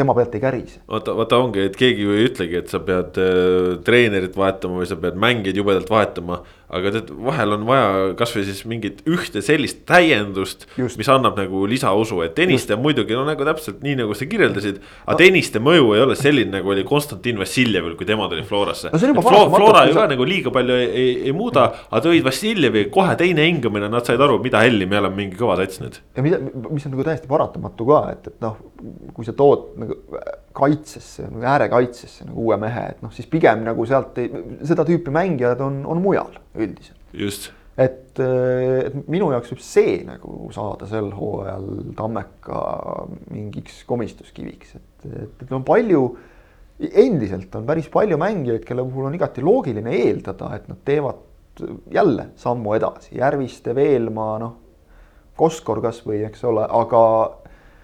[0.00, 0.80] tema pealt ei kärise.
[0.88, 4.88] vaata, vaata ongi, et keegi ju ei ütlegi, et sa pead äh, treenerit vahetama või
[4.88, 9.82] sa pead mängijaid jubedalt vahetama aga tead, vahel on vaja kasvõi siis mingit ühte sellist
[9.88, 14.78] täiendust, mis annab nagu lisausu, et Tõniste muidugi no nagu täpselt nii, nagu sa kirjeldasid.
[15.04, 15.16] aga.
[15.20, 19.00] Tõniste mõju ei ole selline, nagu oli Konstantin Vassiljevil, kui tema tuli Florasse no.
[19.20, 23.16] Flo, Flora ju ka nagu liiga palju ei, ei, ei muuda, aga tõid Vassiljevi kohe
[23.20, 25.98] teine hingamine, nad said aru, mida helli, me oleme mingi kõva sats nüüd.
[26.16, 26.40] ja mida,
[26.70, 28.56] mis on nagu täiesti paratamatu ka, et, et noh,
[29.16, 29.98] kui sa tood nagu
[30.56, 34.30] kaitsesse, nagu äärekaitsesse nagu uue mehe, et noh, siis pigem nagu sealt ei,
[34.66, 36.98] seda tüüpi mängijad on, on mujal üldiselt.
[37.14, 37.50] just.
[37.78, 42.64] et, et minu jaoks võib see nagu saada sel hooajal Tammeka
[43.30, 46.04] mingiks komistuskiviks, et, et, et on palju,
[46.90, 51.26] endiselt on päris palju mängijaid, kelle puhul on igati loogiline eeldada, et nad teevad
[51.92, 54.56] jälle sammu edasi, Järviste, Veelmaa, noh,
[55.40, 57.00] Koskor kasvõi, eks ole, aga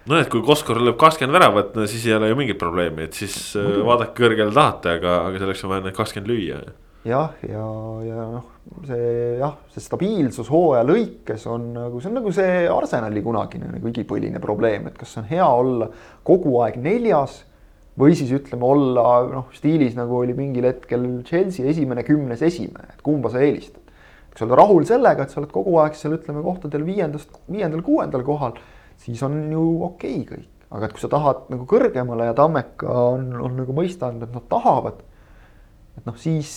[0.07, 3.17] no et kui Koskor lööb kakskümmend väravat, no siis ei ole ju mingit probleemi, et
[3.17, 3.87] siis äh, Muidu.
[3.89, 6.61] vaadake kõrgele tahate, aga, aga selleks on vaja need kakskümmend lüüa.
[7.07, 7.65] jah, ja, ja,
[8.07, 8.47] ja noh,
[8.87, 13.91] see jah, see stabiilsus hooaja lõikes on nagu, see on nagu see Arsenali kunagine nagu
[13.91, 15.89] igipõline probleem, et kas on hea olla
[16.27, 17.41] kogu aeg neljas
[17.97, 23.03] või siis ütleme olla noh, stiilis nagu oli mingil hetkel Chelsea esimene kümnes esimene, et
[23.05, 23.83] kumba sa eelistad.
[24.29, 28.23] kas sa oled rahul sellega, et sa oled kogu aeg seal ütleme kohtadel viiendast, viiendal-kuuendal
[28.27, 28.59] kohal
[28.97, 30.49] siis on ju okei okay kõik.
[30.71, 34.35] aga et kui sa tahad nagu kõrgemale ja Tammeka on, on nagu mõista andnud, et
[34.35, 34.99] nad tahavad.
[35.97, 36.51] et noh, siis,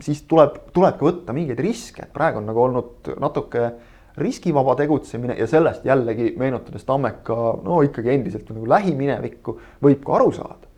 [0.00, 3.72] siis tuleb, tulebki võtta mingeid riske, et praegu on nagu olnud natuke
[4.16, 10.30] riskivaba tegutsemine ja sellest jällegi meenutades Tammeka no ikkagi endiselt nagu lähiminevikku võib ka aru
[10.32, 10.70] saada.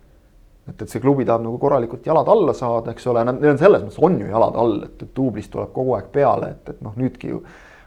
[0.66, 3.84] et, et see klubi tahab nagu korralikult jalad alla saada, eks ole, neil on selles
[3.84, 6.96] mõttes on ju jalad all, et, et duublist tuleb kogu aeg peale, et, et noh,
[6.96, 7.42] nüüdki ju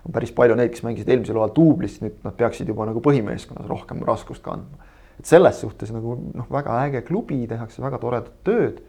[0.05, 3.67] on päris palju neid, kes mängisid eelmisel hooajal duublis, nüüd nad peaksid juba nagu põhimeeskonnas
[3.69, 4.87] rohkem raskust kandma.
[5.19, 8.81] et selles suhtes nagu noh, väga äge klubi, tehakse väga toredat tööd.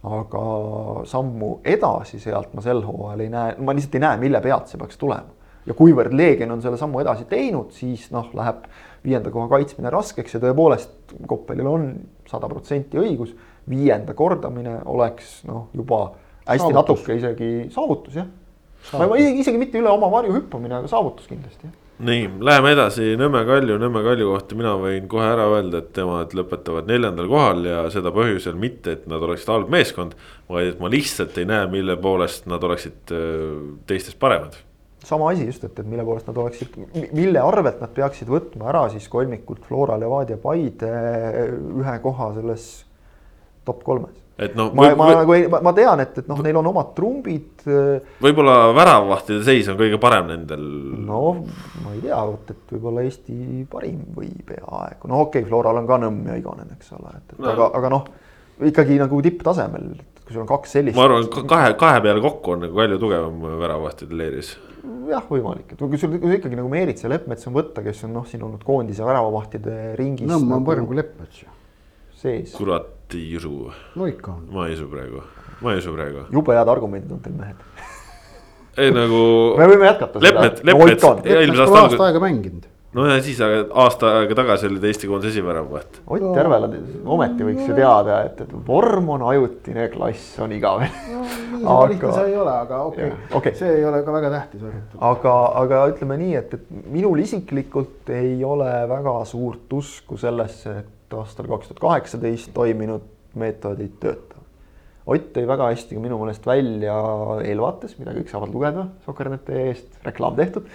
[0.00, 0.42] aga
[1.04, 4.80] sammu edasi sealt ma sel hooajal ei näe, ma lihtsalt ei näe, mille pealt see
[4.80, 5.36] peaks tulema.
[5.66, 8.64] ja kuivõrd Leegion on selle sammu edasi teinud, siis noh, läheb
[9.04, 11.86] viienda koha kaitsmine raskeks ja tõepoolest Koppelil on
[12.28, 13.34] sada protsenti õigus.
[13.68, 16.12] viienda kordamine oleks noh, juba
[16.46, 16.74] hästi saavutus.
[16.74, 18.26] natuke isegi saavutus jah.
[18.96, 21.70] Ma isegi mitte üle oma varju hüppamine, aga saavutus kindlasti
[22.06, 26.32] nii, läheme edasi Nõmme Kalju, Nõmme Kalju kohta mina võin kohe ära öelda, et nemad
[26.36, 30.16] lõpetavad neljandal kohal ja seda põhjusel mitte, et nad oleksid halb meeskond.
[30.50, 33.56] vaid et ma lihtsalt ei näe, mille poolest nad oleksid äh,
[33.86, 34.56] teistest paremad.
[35.04, 36.76] sama asi just, et, et mille poolest nad oleksid,
[37.12, 40.90] mille arvelt nad peaksid võtma ära siis kolmikult Flora, Levadia, Paide
[41.76, 42.70] ühe koha selles
[43.64, 44.70] top kolmes et noh.
[44.76, 47.64] ma, ma nagu ei, ma tean, et, et noh, neil on omad trumbid.
[47.68, 50.64] Äh, võib-olla väravavahtide seis on kõige parem nendel.
[51.04, 51.20] no
[51.84, 55.90] ma ei tea, vot et võib-olla Eesti parim või peaaegu, no okei okay,, Floral on
[55.90, 57.52] ka Nõmm ja Igonen, eks ole, et, et no.
[57.52, 58.08] aga, aga noh,
[58.70, 59.92] ikkagi nagu tipptasemel,
[60.24, 60.96] kui sul on kaks sellist.
[60.96, 64.54] ma arvan, kahe, kahe peale kokku on nagu palju tugevam väravavahtide leeris
[65.10, 68.14] jah, võimalik, et kui sul kui ikkagi nagu Meerits ja Leppmets on võtta, kes on
[68.16, 70.28] noh, siin olnud koondise väravavahtide ringis.
[70.30, 70.68] Nõmm on nagu...
[70.70, 71.50] parem kui Leppmets ju.
[72.20, 72.54] sees.
[72.54, 73.70] kurat ei usu.
[73.94, 74.42] no ikka on.
[74.54, 75.22] ma ei usu praegu,
[75.60, 76.26] ma ei usu praegu.
[76.32, 77.62] jube head argumendid on teil mehed.
[78.78, 79.22] ei nagu.
[79.58, 80.22] me võime jätkata.
[80.22, 81.08] Leppmet, Leppmet.
[81.26, 81.96] eelmise aasta alguses.
[81.96, 86.00] aasta aega mänginud no ja siis aasta aega tagasi oli ta Eesti koondise esiväravaht.
[86.10, 86.68] Ott Järvela
[87.04, 91.60] ometi võiks ju teada, et, et vorm on ajutine, klass on igavene no,.
[91.60, 93.26] aga lihtne see ei ole, aga okei okay.
[93.38, 94.64] okay., see ei ole ka väga tähtis.
[95.10, 100.96] aga, aga ütleme nii, et, et minul isiklikult ei ole väga suurt usku sellesse, et
[101.18, 103.06] aastal kaks tuhat kaheksateist toiminud
[103.38, 104.46] meetodid töötavad.
[105.10, 106.96] Ott tõi väga hästi ka minu meelest välja
[107.42, 110.68] eelvaates, mida kõik saavad lugeda Sokkerneti eest, reklaam tehtud.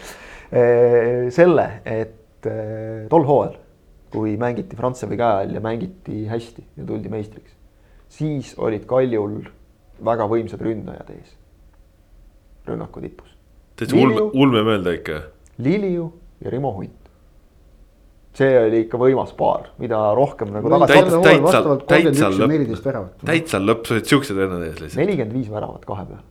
[0.52, 3.56] Eh, selle, et eh, tol hooajal,
[4.14, 7.56] kui mängiti Frantsevi käe all ja mängiti hästi ja tuldi meistriks,
[8.12, 9.40] siis olid Kaljul
[10.06, 11.32] väga võimsad ründajad ees,
[12.68, 13.32] rünnaku tipus.
[13.80, 15.22] täitsa ulme, ulmemeelde ikka.
[15.64, 16.12] Liliu
[16.44, 17.05] ja Rimo Hunt
[18.36, 20.94] see oli ikka võimas paar, mida rohkem nagu tagasi.
[20.94, 21.20] täitsa,
[21.88, 25.02] täitsa lõpp, täitsa lõpp, sa olid siuksed vennad ees lihtsalt.
[25.02, 26.22] nelikümmend viis väravat kahe peal.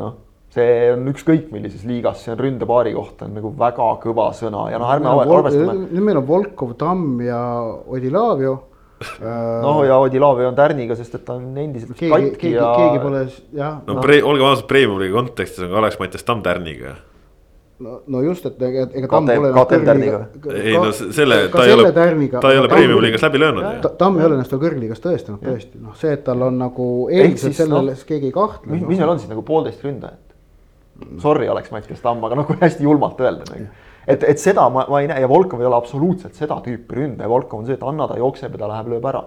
[0.00, 0.16] noh,
[0.52, 4.80] see on ükskõik millises liigas, see on ründepaari kohta on nagu väga kõva sõna ja
[4.80, 5.78] noh, ärme arvestame.
[5.92, 7.42] nüüd meil on Volkov, Tamm ja
[7.92, 8.56] Odilavio
[9.66, 12.74] noh, ja Odilavio on tärniga, sest et ta on endiselt keegi, katki keegi, ja.
[12.80, 13.24] keegi pole
[13.60, 13.80] jah.
[13.84, 14.18] no, no.
[14.32, 16.96] olgem ausad, Premiumi kontekstis on ka Alex Mattias Tamm tärniga
[17.80, 19.52] no, no just, et ega, ega Tamm pole.
[19.56, 20.20] KTM tärniga.
[20.54, 23.88] ei no selle, ta ei ole, ta ei ole premium liigas läbi löönud.
[23.98, 27.56] Tamm ei ole ennast veel kõrgliigas tõestanud tõesti, noh, see, et tal on nagu eeldused
[27.58, 28.72] sellele no,, keegi ei kahtle.
[28.72, 30.20] mis, mis meil on siis nagu poolteist ründajat?
[31.22, 33.68] Sorry, oleks Mattias Tamm, aga noh, kui hästi julmalt öelda nagu.
[34.06, 37.30] et, et seda ma, ma ei näe ja Volkov ei ole absoluutselt seda tüüpi ründaja,
[37.30, 39.24] Volkov on see, et anna ta jookseb ja ta läheb, lööb ära.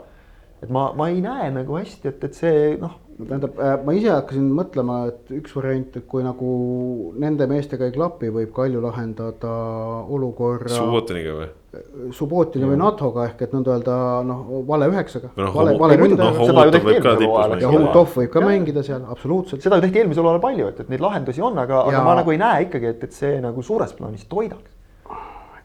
[0.64, 3.94] et ma, ma ei näe nagu hästi, et, et see noh no tähendab, äh, ma
[3.96, 6.50] ise hakkasin mõtlema, et üks variant, et kui nagu
[7.22, 9.54] nende meestega ei klapi, võib Kalju lahendada
[10.12, 10.74] olukorra.
[10.74, 11.48] Subbotiniga või?
[12.16, 15.50] Subbotini või NATO-ga ehk et nõnda öelda noh, vale üheksaga no,.
[15.52, 16.46] vale, vale ründaja no,.
[16.48, 17.56] seda ju tehti eelmisel hooajal.
[17.66, 18.48] ja Humtov võib ka ja.
[18.48, 19.64] mängida seal, absoluutselt.
[19.66, 22.32] seda ju tehti eelmisel hooajal palju, et, et neid lahendusi on, aga, aga ma nagu
[22.32, 24.72] ei näe ikkagi, et, et see nagu suures plaanis toidaks.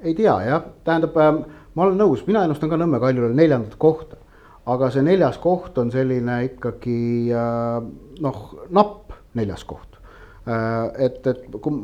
[0.02, 1.44] ei tea jah, tähendab, ähm,
[1.78, 4.18] ma olen nõus, mina ennustan ka Nõmme Kaljule neljandat kohta
[4.74, 7.00] aga see neljas koht on selline ikkagi
[7.34, 7.80] äh,
[8.24, 8.44] noh,
[8.74, 9.98] napp neljas koht.
[10.48, 11.74] Äh, et, et kui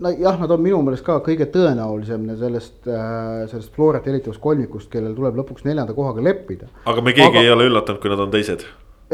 [0.00, 4.90] no jah, nad on minu meelest ka kõige tõenäolisem sellest, äh, sellest Florat helitavast kolmikust,
[4.92, 6.70] kellel tuleb lõpuks neljanda kohaga leppida.
[6.84, 8.66] aga me keegi aga, ei ole üllatunud, kui nad on teised?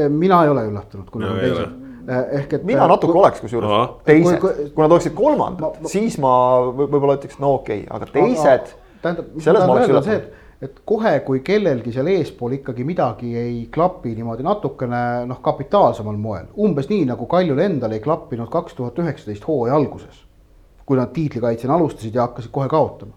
[0.08, 1.78] mina ei ole üllatunud, kui nad on teised
[2.10, 2.62] ehk et.
[2.66, 6.32] mina natuke kui, oleks kusjuures teised, kui nad oleksid kolmandad, siis ma
[6.72, 8.72] võib-olla ütleks, no okei okay,, aga teised.
[9.02, 12.84] tähendab, mis ma tahan öelda, on see, et et kohe, kui kellelgi seal eespool ikkagi
[12.84, 18.50] midagi ei klapi niimoodi natukene noh, kapitaalsemal moel, umbes nii nagu Kaljul endal ei klappinud
[18.52, 20.26] kaks tuhat üheksateist hooaja alguses.
[20.90, 23.12] kui nad tiitlikaitsjana alustasid ja hakkasid kohe kaotama.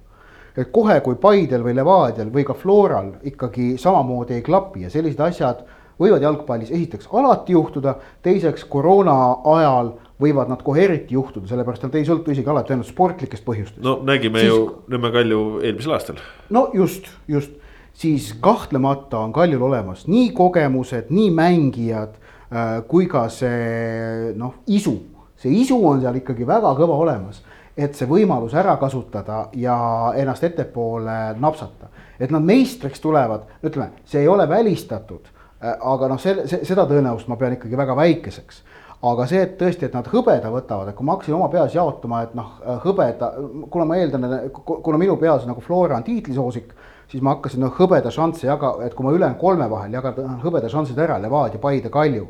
[0.57, 5.19] et kohe, kui Paidel või Levadial või ka Floral ikkagi samamoodi ei klapi ja sellised
[5.19, 5.65] asjad
[5.99, 9.91] võivad jalgpallis esiteks alati juhtuda, teiseks koroona ajal
[10.23, 13.83] võivad nad kohe eriti juhtuda, sellepärast nad ei sõltu isegi alati ainult sportlikest põhjustest.
[13.85, 14.63] no nägime siis, ju
[14.93, 16.21] Nõmme Kalju eelmisel aastal.
[16.53, 17.55] no just, just,
[17.93, 24.97] siis kahtlemata on Kaljul olemas nii kogemused, nii mängijad äh, kui ka see noh, isu,
[25.39, 27.43] see isu on seal ikkagi väga kõva olemas
[27.77, 29.75] et see võimalus ära kasutada ja
[30.17, 31.89] ennast ettepoole napsata.
[32.19, 35.25] et nad meistriks tulevad, ütleme, see ei ole välistatud,
[35.63, 38.61] äh, aga noh, see, see, seda tõenäosust ma pean ikkagi väga väikeseks
[39.03, 42.21] aga see, et tõesti, et nad hõbeda võtavad, et kui ma hakkasin oma peas jaotama,
[42.23, 42.53] et noh,
[42.85, 43.33] hõbeda,
[43.71, 46.71] kuna ma eeldan, kuna minu peas nagu Flora on tiitlisoosik,
[47.11, 50.71] siis ma hakkasin noh, hõbeda šansse jaga-, et kui ma ülejäänud kolme vahel jagan hõbeda
[50.71, 52.29] šansid ära, Levadia, Paide, Kalju.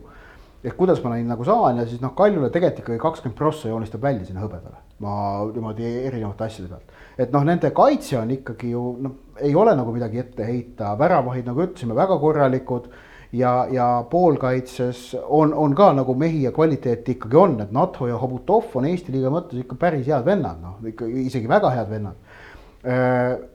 [0.64, 4.02] et kuidas ma neid nagu saan ja siis noh, Kaljule tegelikult ikkagi kakskümmend prossa joonistab
[4.02, 4.80] välja sinna hõbedale.
[5.04, 9.76] ma niimoodi erinevate asjade pealt, et noh, nende kaitse on ikkagi ju noh, ei ole
[9.76, 12.88] nagu midagi ette heita, väravahid, nagu ütlesime, väga korralikud
[13.34, 18.18] ja, ja poolkaitses on, on ka nagu mehi ja kvaliteeti ikkagi on, et Natho ja
[18.18, 22.30] Hobutov on Eesti liiga mõttes ikka päris head vennad, noh ikka isegi väga head vennad.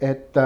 [0.01, 0.37] et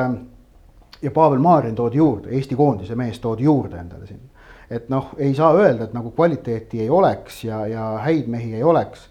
[1.03, 4.29] ja Pavel Marin toodi juurde, Eesti koondise mees toodi juurde endale sinna.
[4.71, 8.63] et noh, ei saa öelda, et nagu kvaliteeti ei oleks ja, ja häid mehi ei
[8.63, 9.09] oleks.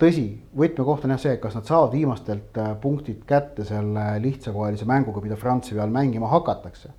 [0.00, 0.26] tõsi,
[0.56, 5.76] võtmekoht on jah see, kas nad saavad viimastelt punktid kätte selle lihtsakoelise mänguga, mida Prantsi
[5.76, 6.92] peal mängima hakatakse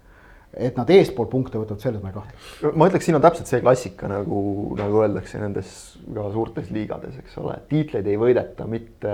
[0.53, 2.73] et nad eespool punkte võtavad, selles ma ei kahtle.
[2.75, 4.41] ma ütleks, siin on täpselt see klassika nagu,
[4.79, 5.71] nagu öeldakse nendes
[6.03, 9.13] ka suurtes liigades, eks ole, tiitleid ei võideta mitte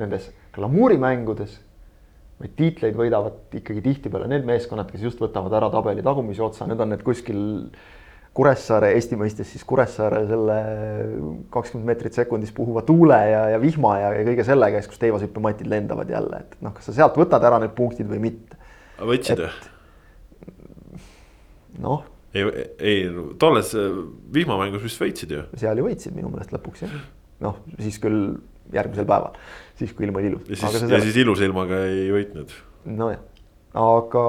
[0.00, 1.54] nendes glamuurimängudes,
[2.40, 6.80] vaid tiitleid võidavad ikkagi tihtipeale need meeskonnad, kes just võtavad ära tabeli tagumise otsa, need
[6.80, 7.40] on need kuskil
[8.36, 10.58] Kuressaare, Eesti mõistes siis Kuressaare selle
[11.50, 15.66] kakskümmend meetrit sekundis puhuva tuule ja, ja vihma ja, ja kõige selle käes, kus teivashüppematid
[15.72, 18.60] lendavad jälle, et noh, kas sa sealt võtad ära need punktid või mitte.
[19.02, 19.50] võtsid või?
[21.82, 22.04] Noh.
[22.36, 22.46] ei,
[22.78, 23.00] ei
[23.40, 23.98] tolles äh,
[24.34, 25.46] vihmamängus vist võitsid ju.
[25.60, 26.94] seal ju võitsid minu meelest lõpuks jah.
[27.44, 28.38] noh, siis küll
[28.74, 29.36] järgmisel päeval,
[29.78, 30.46] siis kui ilm oli ilus.
[30.50, 32.54] ja siis, ja siis ilusa ilmaga ei võitnud.
[33.00, 33.22] nojah,
[33.80, 34.24] aga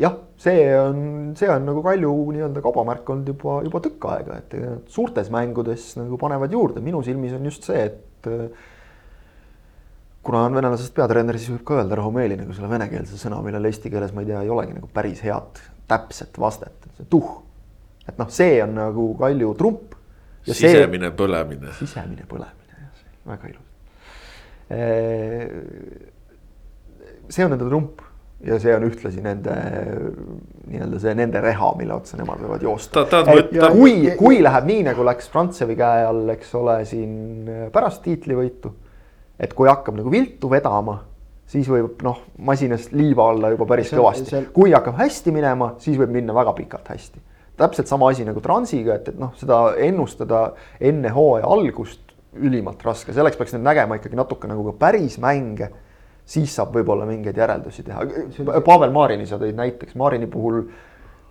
[0.00, 1.04] jah, see on,
[1.38, 6.18] see on nagu Kalju nii-öelda kaubamärk olnud juba, juba tükk aega, et suurtes mängudes nagu
[6.20, 8.30] panevad juurde, minu silmis on just see, et
[10.22, 13.92] kuna on venelasest peatreener, siis võib ka öelda rahumeeli nagu selle venekeelse sõna, millel eesti
[13.92, 17.30] keeles ma ei tea, ei olegi nagu päris head täpset vastet, tuh.
[18.06, 19.96] et noh, see on nagu Kalju trump.
[20.46, 21.72] sisemine see, põlemine.
[21.78, 22.92] sisemine põlemine, jah,
[23.32, 23.66] väga ilus.
[27.30, 28.04] see on nende trump
[28.44, 29.56] ja see on ühtlasi nende
[30.70, 33.06] nii-öelda see nende reha, mille otsa nemad võivad joosta.
[33.72, 38.72] kui, kui läheb nii, nagu läks Prantsevi käe all, eks ole, siin pärast tiitlivõitu
[39.40, 40.98] et kui hakkab nagu viltu vedama,
[41.50, 44.46] siis võib noh, masinast liiva olla juba päris see, kõvasti see...
[44.54, 47.22] kui hakkab hästi minema, siis võib minna väga pikalt hästi.
[47.60, 53.12] täpselt sama asi nagu Transiga, et, et noh, seda ennustada enne hooaja algust ülimalt raske,
[53.16, 55.70] selleks peaks nüüd nägema ikkagi natuke nagu ka päris mänge.
[56.30, 58.04] siis saab võib-olla mingeid järeldusi teha.
[58.62, 60.62] Pavel Marini sa tõid näiteks, Marini puhul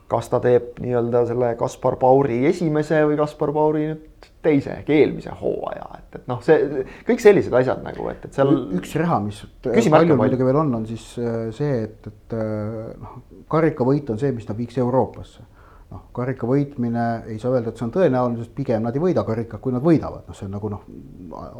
[0.10, 5.34] kas ta teeb nii-öelda selle Kaspar Pauri esimese või Kaspar Pauri nüüd teise ehk eelmise
[5.42, 8.54] hooaja, et, et noh, see kõik sellised asjad nagu, et, et seal.
[8.80, 13.22] üks reha, mis palju muidugi veel on, on siis äh, see, et, et äh, noh,
[13.52, 15.44] karikavõit on see, mis ta viiks Euroopasse
[15.90, 19.24] noh, karika võitmine ei saa öelda, et see on tõenäoline, sest pigem nad ei võida
[19.26, 20.84] karikat, kui nad võidavad, noh, see on nagu noh,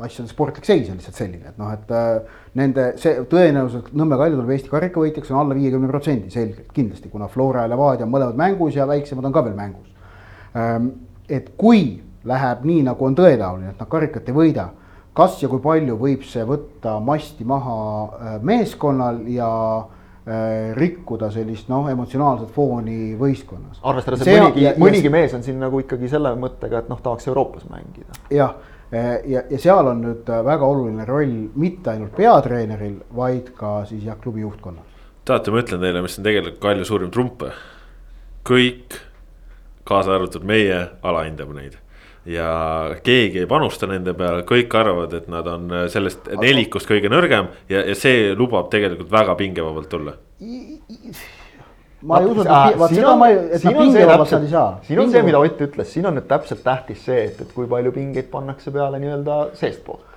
[0.06, 4.38] asjade sportlik seis on lihtsalt selline, et noh, et äh, nende see tõenäoliselt Nõmme Kalju
[4.38, 8.38] tuleb Eesti karikavõitjaks on alla viiekümne protsendi selgelt kindlasti, kuna Flora ja Levadia on mõlemad
[8.40, 9.90] mängus ja väiksemad on ka veel mängus
[10.58, 10.94] ähm,.
[11.30, 11.82] et kui
[12.28, 14.68] läheb nii, nagu on tõenäoline, et nad karikat ei võida,
[15.16, 21.70] kas ja kui palju võib see võtta masti maha äh, meeskonnal ja äh, rikkuda sellist
[21.72, 23.80] noh, emotsionaalset fooni võistkonnas.
[23.84, 27.66] arvestades, et mõnigi, mõnigi mees on siin nagu ikkagi selle mõttega, et noh, tahaks Euroopas
[27.72, 28.20] mängida.
[28.34, 28.56] jah,
[28.94, 34.06] äh, ja, ja seal on nüüd väga oluline roll mitte ainult peatreeneril, vaid ka siis
[34.06, 34.88] jah, klubi juhtkonnal.
[35.26, 37.44] teate, ma ütlen teile, mis on tegelikult Kalju suurim trump.
[38.50, 38.96] kõik,
[39.84, 41.78] kaasa arvatud meie, alahindame neid
[42.30, 42.52] ja
[43.04, 47.84] keegi ei panusta nende peale, kõik arvavad, et nad on sellest nelikust kõige nõrgem ja,
[47.90, 50.16] ja see lubab tegelikult väga pingevabalt tulla.
[52.02, 52.52] ma ei usu, et
[53.58, 54.70] et nad pingevabalt nad ei saa.
[54.88, 57.68] siin on see, mida Ott ütles, siin on nüüd täpselt tähtis see, et, et kui
[57.68, 60.09] palju pingeid pannakse peale nii-öelda seestpoolt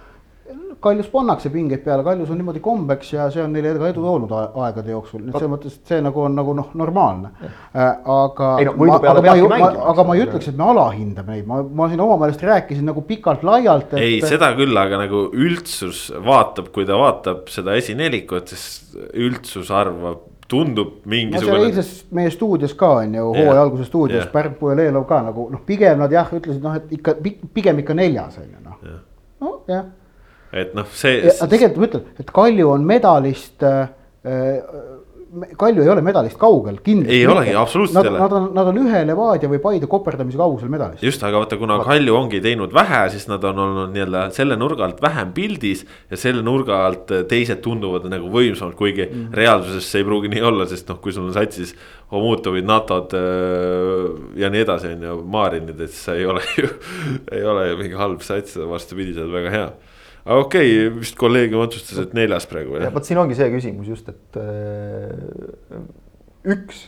[0.82, 4.32] Kaljus pannakse pingeid peale, Kaljus on niimoodi kombeks ja see on neile ka edu toonud
[4.34, 7.30] aegade jooksul, nii et selles mõttes, et see nagu on nagu noh, normaalne.
[7.44, 7.84] Äh,
[8.16, 11.60] aga, no, ma, aga, ma, ma, aga ma ei ütleks, et me alahindame neid, ma,
[11.62, 14.02] ma siin oma meelest rääkisin nagu pikalt-laialt et....
[14.02, 20.26] ei, seda küll, aga nagu üldsus vaatab, kui ta vaatab seda esinelikut, siis üldsus arvab
[20.50, 21.70] tundub mingisugune no,.
[21.70, 25.62] eilses meie stuudios ka on ju, hooaja alguse stuudios yeah., Pärn Pujelelov ka nagu noh,
[25.66, 27.16] pigem nad jah, ütlesid noh, et ikka
[27.54, 28.94] pigem ikka neljas on ju noh.
[29.40, 29.86] noh jah
[30.52, 31.20] et noh, see.
[31.32, 33.86] aga tegelikult ma ütlen, et Kalju on medalist äh,
[34.24, 34.90] äh,.
[35.32, 37.22] Kalju ei ole medalist kaugel, kindlasti.
[37.22, 38.18] ei olegi, absoluutselt ei ole.
[38.20, 41.00] Nad on, nad on ühe Levadia või Paide koperdamise kaugusel medalist.
[41.00, 44.84] just, aga vaata, kuna Kalju ongi teinud vähe, siis nad on olnud nii-öelda selle nurga
[44.84, 45.86] alt vähem pildis.
[46.12, 49.30] ja selle nurga alt teised tunduvad nagu võimsamad, kuigi mm.
[49.38, 51.72] reaalsuses see ei pruugi nii olla, sest noh, kui sul on satsis
[52.12, 56.68] Homutovid, NATO-d äh, ja nii edasi, on ju, Marinid, et siis ei ole ju
[57.38, 59.72] ei ole ju mingi halb sats, vastupidi, see on väga hea
[60.24, 62.78] aga okei okay,, vist kolleegium otsustas, et neljas praegu.
[62.94, 65.78] vot siin ongi see küsimus just, et äh,
[66.56, 66.86] üks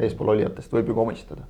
[0.00, 1.44] eespool olijatest võib ju komistada.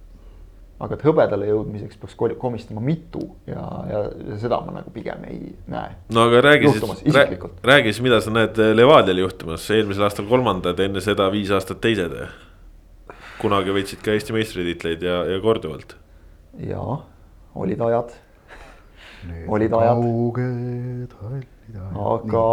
[0.82, 4.00] aga et hõbedale jõudmiseks peaks komistama mitu ja, ja
[4.42, 5.94] seda ma nagu pigem ei näe.
[6.12, 7.18] no aga räägi siis,
[7.62, 12.16] räägi siis, mida sa näed Levadial juhtumas, eelmisel aastal kolmandad, enne seda viis aastat teised.
[13.42, 15.96] kunagi võitsid ka Eesti meistritiitleid ja, ja korduvalt.
[16.66, 16.98] jaa,
[17.54, 18.12] olid ajad.
[19.48, 20.00] Olid ajad.
[20.00, 21.96] kauged hallid ajad.
[22.06, 22.46] aga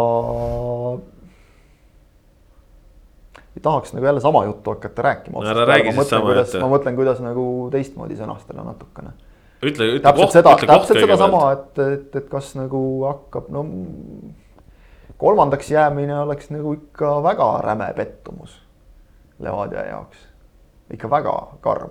[3.56, 5.42] ei tahaks nagu jälle sama juttu hakata rääkima.
[5.42, 9.10] No ära räägi siis sama, et- ma mõtlen, kuidas nagu teistmoodi sõnastada natukene.
[9.62, 13.50] ütle, ütle täpselt koht, seda, ütle koht täpselt sedasama, et, et, et kas nagu hakkab,
[13.52, 13.66] no
[15.20, 18.62] kolmandaks jäämine oleks nagu ikka väga räme pettumus
[19.38, 20.16] Levadia jaoks.
[20.92, 21.90] ikka väga karm.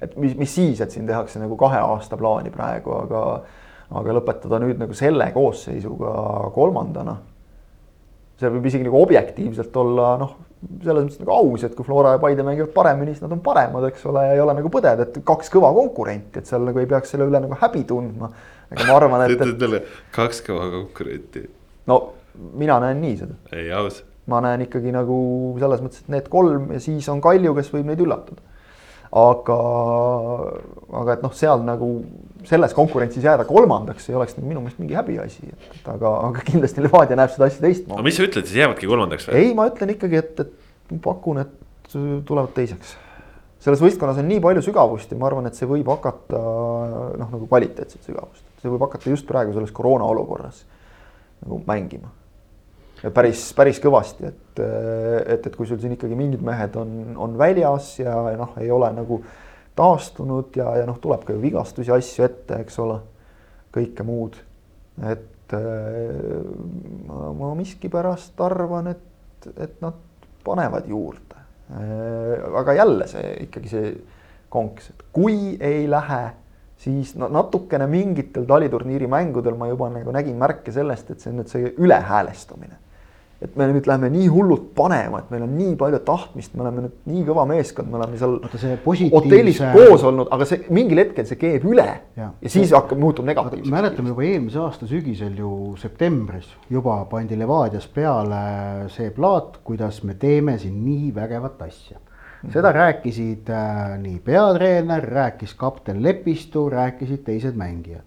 [0.00, 3.42] et mis, mis siis, et siin tehakse nagu kahe aasta plaani praegu, aga,
[3.96, 6.12] aga lõpetada nüüd nagu selle koosseisuga
[6.54, 7.16] kolmandana.
[8.38, 10.34] see võib isegi nagu objektiivselt olla noh,
[10.82, 13.86] selles mõttes nagu aus, et kui Flora ja Paide mängivad paremini, siis nad on paremad,
[13.88, 17.14] eks ole, ei ole nagu põdeda, et kaks kõva konkurenti, et seal nagu ei peaks
[17.14, 18.30] selle üle nagu häbi tundma.
[18.68, 19.82] aga ma arvan, et, ütled jälle
[20.14, 21.46] kaks kõva konkurenti,
[21.88, 21.98] no
[22.58, 23.38] mina näen nii seda.
[23.56, 24.02] ei aus.
[24.28, 25.18] ma näen ikkagi nagu
[25.60, 28.42] selles mõttes, et need kolm ja siis on Kalju, kes võib neid üllatada.
[29.16, 29.58] Aga,
[31.00, 31.88] aga et noh, seal nagu
[32.48, 36.84] selles konkurentsis jääda kolmandaks ei oleks minu meelest mingi häbiasi, et, et aga, aga kindlasti
[36.84, 38.06] Levadia näeb seda asja aga teistmoodi.
[38.06, 39.40] mis sa ütled siis, jäävadki kolmandaks või?
[39.40, 41.96] ei, ma ütlen ikkagi, et, et pakun, et
[42.28, 42.94] tulevad teiseks.
[43.64, 47.48] selles võistkonnas on nii palju sügavust ja ma arvan, et see võib hakata noh, nagu
[47.48, 50.64] kvaliteetset sügavust, see võib hakata just praegu selles koroona olukorras
[51.42, 52.12] nagu mängima.
[53.14, 57.94] Päris, päris kõvasti, et, et, et kui sul siin ikkagi mingid mehed on, on väljas
[58.00, 59.20] ja, ja noh, ei ole nagu
[59.78, 62.98] taastunud ja, ja noh, tuleb ka ju vigastusi, asju ette, eks ole.
[63.68, 64.38] kõike muud,
[65.06, 69.98] et ma, ma miskipärast arvan, et, et nad
[70.44, 71.36] panevad juurde.
[72.56, 73.88] aga jälle see ikkagi see
[74.48, 76.22] konks, et kui ei lähe,
[76.80, 81.42] siis no natukene mingitel taliturniiri mängudel ma juba nagu nägin märke sellest, et see on
[81.42, 82.87] nüüd see ülehäälestumine.
[83.42, 86.82] Et me nüüd läheme nii hullult panema, et meil on nii palju tahtmist, me oleme
[86.88, 88.32] nüüd nii kõva meeskond, me oleme seal
[88.82, 91.86] positiivse- hotellis koos olnud, aga see mingil hetkel see keeb üle
[92.16, 92.32] Ja.
[92.42, 93.70] ja siis hakkab, muutub negatiivseks.
[93.70, 100.14] mäletame juba eelmise aasta sügisel ju septembris juba pandi Levadias peale see plaat, kuidas me
[100.18, 101.98] teeme siin nii vägevat asja.
[102.52, 108.02] seda rääkisid äh, nii peatreener, rääkis kapten Lepistu, rääkisid teised mängijad.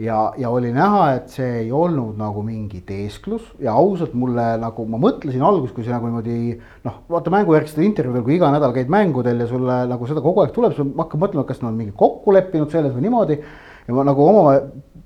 [0.00, 3.44] Ja, ja oli näha, et see ei olnud nagu mingi teesklus.
[3.62, 8.24] Ja ausalt mulle nagu ma mõtlesin alguses, kui see nagu niimoodi noh, vaata mängujärgsetel intervjuudel,
[8.26, 11.24] kui iga nädal käid mängudel ja sulle nagu seda kogu aeg tuleb, siis ma hakkan
[11.26, 13.40] mõtlema, kas nad on mingi kokku leppinud selles või niimoodi.
[13.86, 14.58] ja ma nagu oma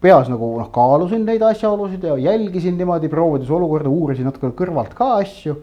[0.04, 5.16] peas nagu noh, kaalusin neid asjaolusid ja jälgisin niimoodi, proovides olukorda, uurisin natuke kõrvalt ka
[5.22, 5.56] asju.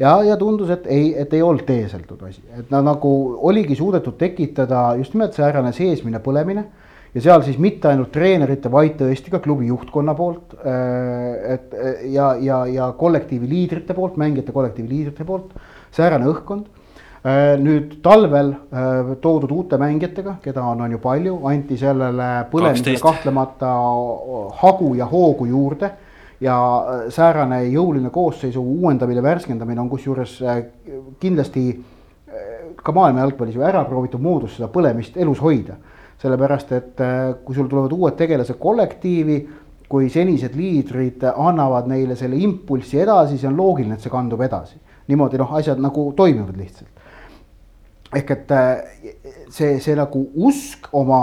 [0.00, 3.10] Ja, ja tundus, et ei, et ei olnud teeseldud asi, et nad nagu
[3.46, 6.64] oligi suudetud tekitada just nimelt säärane seesmine põlemine
[7.14, 10.54] ja seal siis mitte ainult treenerite, vaid tõesti ka klubi juhtkonna poolt.
[10.62, 11.74] et
[12.08, 15.52] ja, ja, ja kollektiivi liidrite poolt, mängijate kollektiivi liidrite poolt,
[15.92, 16.70] säärane õhkkond.
[17.62, 23.02] nüüd talvel äh, toodud uute mängijatega, keda on, on ju palju, anti sellele põlemisele 12.
[23.04, 23.68] kahtlemata
[24.58, 25.92] hagu ja hoogu juurde
[26.42, 30.62] ja äh, säärane jõuline koosseisu uuendamine, värskendamine on kusjuures äh,
[31.22, 35.78] kindlasti äh, ka maailma jalgpallis ju ära proovitud moodus seda põlemist elus hoida.
[36.22, 39.40] Sellepärast, et äh, kui sul tulevad uued tegelased kollektiivi,
[39.92, 44.78] kui senised liidrid annavad neile selle impulsi edasi, see on loogiline, et see kandub edasi.
[45.10, 47.02] niimoodi noh, asjad nagu toimivad lihtsalt
[48.12, 48.82] ehk et äh,
[49.52, 51.22] see, see nagu usk oma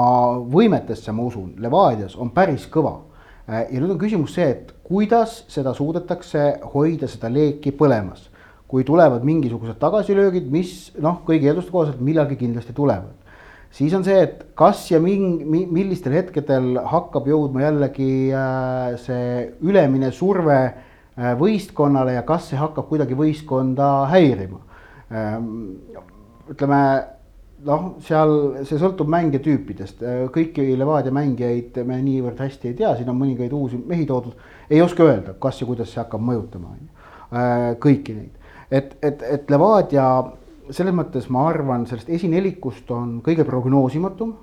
[0.49, 2.95] võimetesse, ma usun, Levadias on päris kõva.
[3.45, 8.27] Äh, ja nüüd on küsimus see, et kuidas seda suudetakse hoida, seda leeki põlemas.
[8.69, 13.15] kui tulevad mingisugused tagasilöögid, mis noh, kõigi eelduste kohaselt millalgi kindlasti tulevad.
[13.71, 20.11] Siis on see, et kas ja ming-, millistel hetkedel hakkab jõudma jällegi äh, see ülemine
[20.15, 24.61] surve äh, võistkonnale ja kas see hakkab kuidagi võistkonda häirima
[25.13, 25.53] ähm,
[26.49, 26.81] ütleme
[27.65, 28.33] noh, seal
[28.67, 30.03] see sõltub mängijatüüpidest,
[30.33, 34.37] kõiki Levadia mängijaid me niivõrd hästi ei tea, siin on mõningaid uusi mehi toodud.
[34.69, 38.53] ei oska öelda, kas ja kuidas see hakkab mõjutama, on ju, kõiki neid.
[38.71, 40.07] et, et, et Levadia
[40.73, 44.35] selles mõttes ma arvan, sellest esinelikust on kõige prognoosimatum.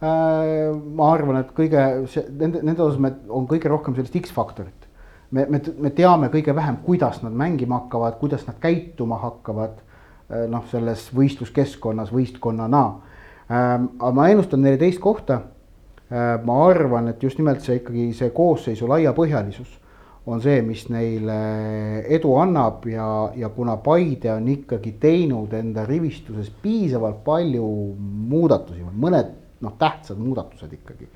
[0.00, 1.80] ma arvan, et kõige,
[2.38, 4.88] nende, nende osas me, on kõige rohkem sellist X-faktorit.
[5.30, 9.82] me, me, me teame kõige vähem, kuidas nad mängima hakkavad, kuidas nad käituma hakkavad
[10.48, 12.84] noh, selles võistluskeskkonnas võistkonnana.
[13.50, 15.40] aga ma ennustan neile teist kohta.
[16.44, 19.78] ma arvan, et just nimelt see ikkagi see koosseisu laiapõhjalisus
[20.26, 21.36] on see, mis neile
[22.12, 23.06] edu annab ja,
[23.36, 27.66] ja kuna Paide on ikkagi teinud enda rivistuses piisavalt palju
[28.30, 29.32] muudatusi, mõned
[29.64, 31.08] noh, tähtsad muudatused ikkagi.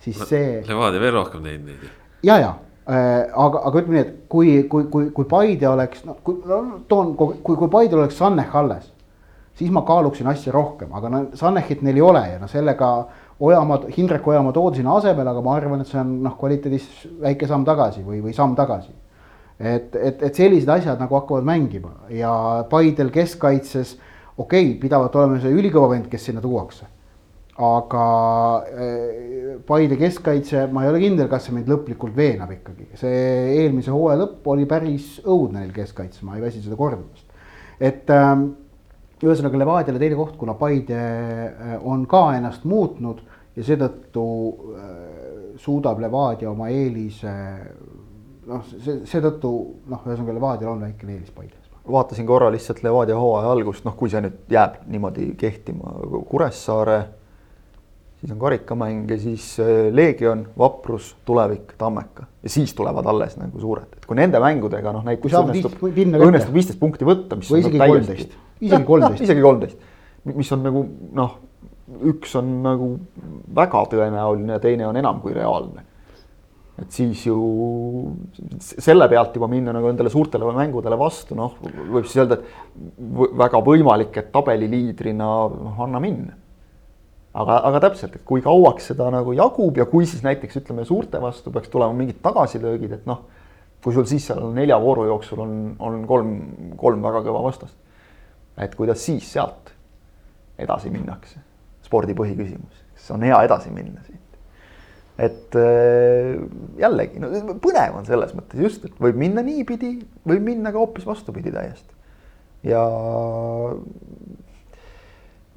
[0.00, 0.60] siis see.
[0.68, 1.92] Levadia veel rohkem teinud neid ju.
[2.28, 2.52] ja, ja
[2.84, 6.80] äh, aga, aga ütleme nii, et kui, kui, kui, kui Paide oleks, noh, kui no,
[6.88, 8.92] toon, kui, kui Paidel oleks Sannech alles,
[9.56, 12.92] siis ma kaaluksin asja rohkem, aga no Sannechit neil ei ole ja noh, sellega
[13.40, 16.88] Ojamaa, Hindrek Ojamaa toodi sinna asemele, aga ma arvan, et see on noh, kvaliteedis
[17.22, 18.92] väike samm tagasi või, või samm tagasi.
[19.60, 22.32] et, et, et sellised asjad nagu hakkavad mängima ja
[22.70, 23.96] Paidel keskkaitses,
[24.36, 26.88] okei okay,, pidavat olema see ülikõva vend, kes sinna tuuakse.
[27.60, 28.04] aga
[28.68, 33.24] eh, Paide keskkaitse, ma ei ole kindel, kas see meid lõplikult veenab ikkagi, see
[33.56, 37.24] eelmise hooaja lõpp oli päris õudne neil keskkaitse, ma ei väsi seda kordamast.
[37.80, 38.50] et ähm,
[39.24, 43.20] ühesõnaga Levadiale teine koht, kuna Paide äh, on ka ennast muutnud
[43.60, 44.24] ja seetõttu
[44.74, 44.90] äh,
[45.60, 47.34] suudab Levadia oma eelise
[48.48, 49.52] noh, see, seetõttu
[49.90, 51.70] noh, ühesõnaga Levadial on väikene eelis Paides.
[51.90, 55.92] vaatasin korra lihtsalt Levadia hooaja algust, noh, kui see nüüd jääb niimoodi kehtima,
[56.30, 56.98] Kuressaare,
[58.20, 62.28] siis on karikamäng ja siis äh, Leegion, Vaprus, Tulevik, Tammeka.
[62.42, 66.80] Ja siis tulevad alles nagu suured, et kui nende mängudega noh, näiteks õnnestub, õnnestub viisteist
[66.80, 69.88] punkti võtta, mis või isegi kolmteist, isegi kolmteist, isegi kolmteist,
[70.32, 70.84] mis on nagu
[71.16, 71.38] noh
[72.08, 72.90] üks on nagu
[73.56, 75.86] väga tõenäoline ja teine on enam kui reaalne.
[76.80, 77.36] et siis ju
[78.56, 83.60] selle pealt juba minna nagu nendele suurtele mängudele vastu, noh, võib siis öelda, et väga
[83.64, 86.38] võimalik, et tabeliliidrina noh, anna minna.
[87.34, 91.20] aga, aga täpselt, et kui kauaks seda nagu jagub ja kui siis näiteks ütleme, suurte
[91.20, 93.26] vastu peaks tulema mingid tagasilöögid, et noh,
[93.84, 96.32] kui sul siis seal nelja vooru jooksul on, on kolm,
[96.80, 97.76] kolm väga kõva vastast.
[98.56, 99.70] et kuidas siis sealt
[100.60, 101.49] edasi minnakse
[101.90, 104.18] spordi põhiküsimus, kas on hea edasi minna siit.
[105.20, 106.38] et äh,
[106.80, 111.08] jällegi, no põnev on selles mõttes just, et võib minna niipidi, võib minna ka hoopis
[111.08, 111.90] vastupidi täiesti.
[112.70, 112.84] ja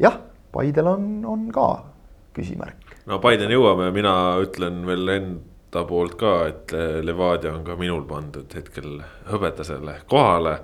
[0.02, 0.22] jah,
[0.54, 1.68] Paidel on, on ka
[2.34, 2.98] küsimärk.
[3.06, 6.74] no Paideni jõuame, mina ütlen veel enda poolt ka, et
[7.06, 8.98] Levadia on ka minul pandud hetkel
[9.30, 10.58] hõbedasele kohale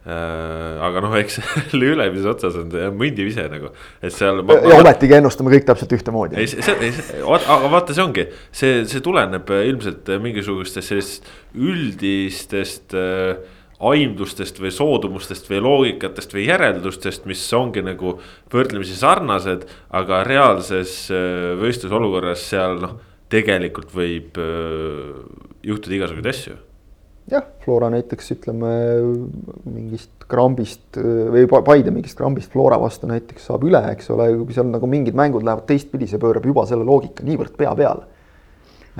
[0.00, 1.40] aga noh, eks
[1.70, 3.68] selle ülemises otsas on see mündi vise nagu,
[4.00, 4.40] et seal.
[4.48, 6.38] ja ometigi ennustame kõik täpselt ühtemoodi.
[6.40, 6.94] ei, see, ei,
[7.26, 13.36] aga vaata, see ongi, see, see tuleneb ilmselt mingisugustest sellistest üldistest äh,
[13.80, 18.18] aimdustest või soodumustest või loogikatest või järeldustest, mis ongi nagu
[18.52, 19.64] võrdlemisi sarnased,
[19.96, 22.98] aga reaalses äh, võistlusolukorras seal noh,
[23.32, 25.22] tegelikult võib äh,
[25.66, 26.58] juhtuda igasuguseid asju
[27.30, 28.70] jah, Flora näiteks ütleme
[29.68, 34.70] mingist krambist või Paide mingist krambist Flora vastu näiteks saab üle, eks ole, kui seal
[34.70, 38.06] nagu mingid mängud lähevad teistpidi, see pöörab juba selle loogika niivõrd pea peale.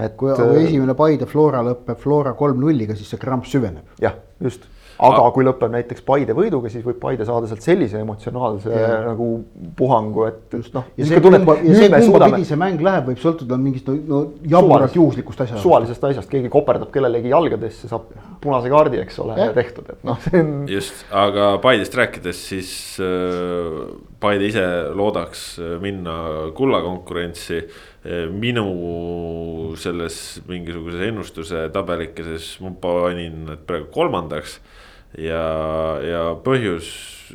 [0.00, 3.96] et kui, kui esimene Paide Flora lõpeb Flora kolm-nulliga, siis see kramp süveneb.
[4.02, 4.68] jah, just
[5.01, 8.88] aga kui lõpeb näiteks Paide võiduga, siis võib Paide saada sealt sellise emotsionaalse ja.
[9.07, 9.28] nagu
[9.78, 10.88] puhangu, et just noh.
[10.98, 14.20] ja see kumba, ja see kumba pidi see mäng läheb, võib sõltuda mingist no, no
[14.53, 15.62] jaburat juhuslikust asjast.
[15.64, 20.42] suvalisest asjast, keegi koperdab kellelegi jalgadesse, saab punase kaardi, eks ole, tehtud, et noh, see
[20.42, 20.53] on.
[20.70, 22.72] just, aga Paidest rääkides, siis
[23.05, 23.80] äh,
[24.20, 26.18] Paide ise loodaks äh, minna
[26.57, 34.59] kullakonkurentsi äh, minu selles mingisuguses ennustuse tabelikeses ma panin nad praegu kolmandaks
[35.18, 35.44] ja,
[36.04, 36.90] ja põhjus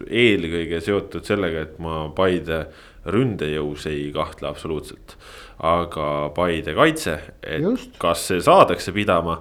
[0.05, 2.65] eelkõige seotud sellega, et ma Paide
[3.05, 5.15] ründejõus ei kahtle absoluutselt.
[5.55, 7.93] aga Paide kaitse, et Just.
[8.01, 9.37] kas see saadakse pidama.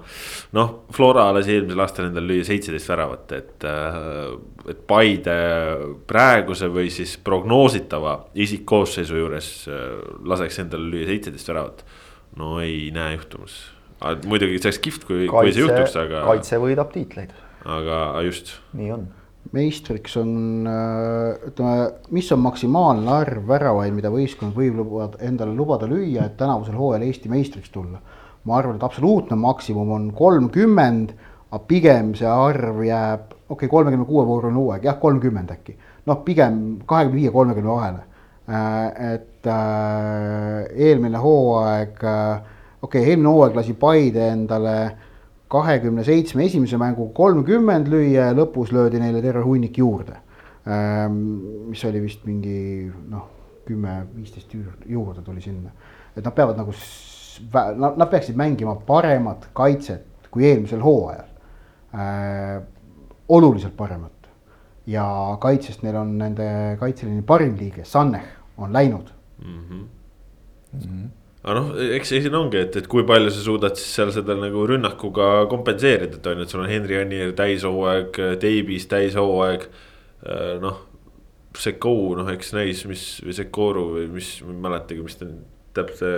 [0.53, 5.39] noh, Flora alles eelmisel aastal endal lüüa seitseteist väravat, et, äh, et Paide
[6.07, 11.85] praeguse või siis prognoositava isikkoosseisu juures äh, laseks endale lüüa seitseteist väravat.
[12.37, 13.57] no ei näe juhtumas,
[14.27, 16.27] muidugi see oleks kihvt, kui, kui see juhtuks, aga.
[16.29, 17.33] kaitse võidab tiitleid
[17.65, 18.53] aga just.
[18.77, 19.07] nii on.
[19.55, 20.31] meistriks on,
[20.67, 26.39] äh, ütleme, mis on maksimaalne arv väravaid, mida võistkond võib lubada, endale lubada lüüa, et
[26.41, 28.01] tänavusel hooajal Eesti meistriks tulla.
[28.45, 31.15] ma arvan, et absoluutne maksimum on kolmkümmend,
[31.51, 35.77] aga pigem see arv jääb, okei okay,, kolmekümne kuue voorune hooaeg, jah, kolmkümmend äkki.
[36.07, 38.03] noh, pigem kahekümne viie, kolmekümne vahele.
[38.49, 42.41] Äh, et äh, eelmine hooaeg, okei
[42.83, 44.77] okay,, eelmine hooaeg lasi Paide endale
[45.49, 50.17] kahekümne seitsme esimese mänguga kolmkümmend lüüa ja lõpus löödi neile terve hunnik juurde.
[50.67, 51.19] Ehm,
[51.71, 53.29] mis oli vist mingi noh,
[53.67, 54.55] kümme, viisteist
[54.87, 55.71] juurde tuli sinna.
[56.17, 56.73] et nad peavad nagu,
[57.97, 61.27] nad peaksid mängima paremat kaitset kui eelmisel hooajal.
[61.95, 62.71] Ehm,
[63.29, 64.13] oluliselt paremat
[64.87, 68.25] ja kaitsest neil on nende kaitseliini parim liige, Sanneh
[68.57, 69.13] on läinud
[69.45, 69.61] mm.
[69.69, 69.85] -hmm.
[70.73, 74.13] Mm -hmm aga noh, eks siin ongi, et, et kui palju sa suudad siis seal
[74.15, 79.69] seda nagu rünnakuga kompenseerida, et on ju, et sul on Henri Anier täishooaeg, Davies täishooaeg.
[80.25, 80.83] Äh, noh,
[81.55, 85.29] Sekou noh, eks näis, mis või Sekoru või mis, ma ei mäletagi, mis ta
[85.77, 86.11] täpse,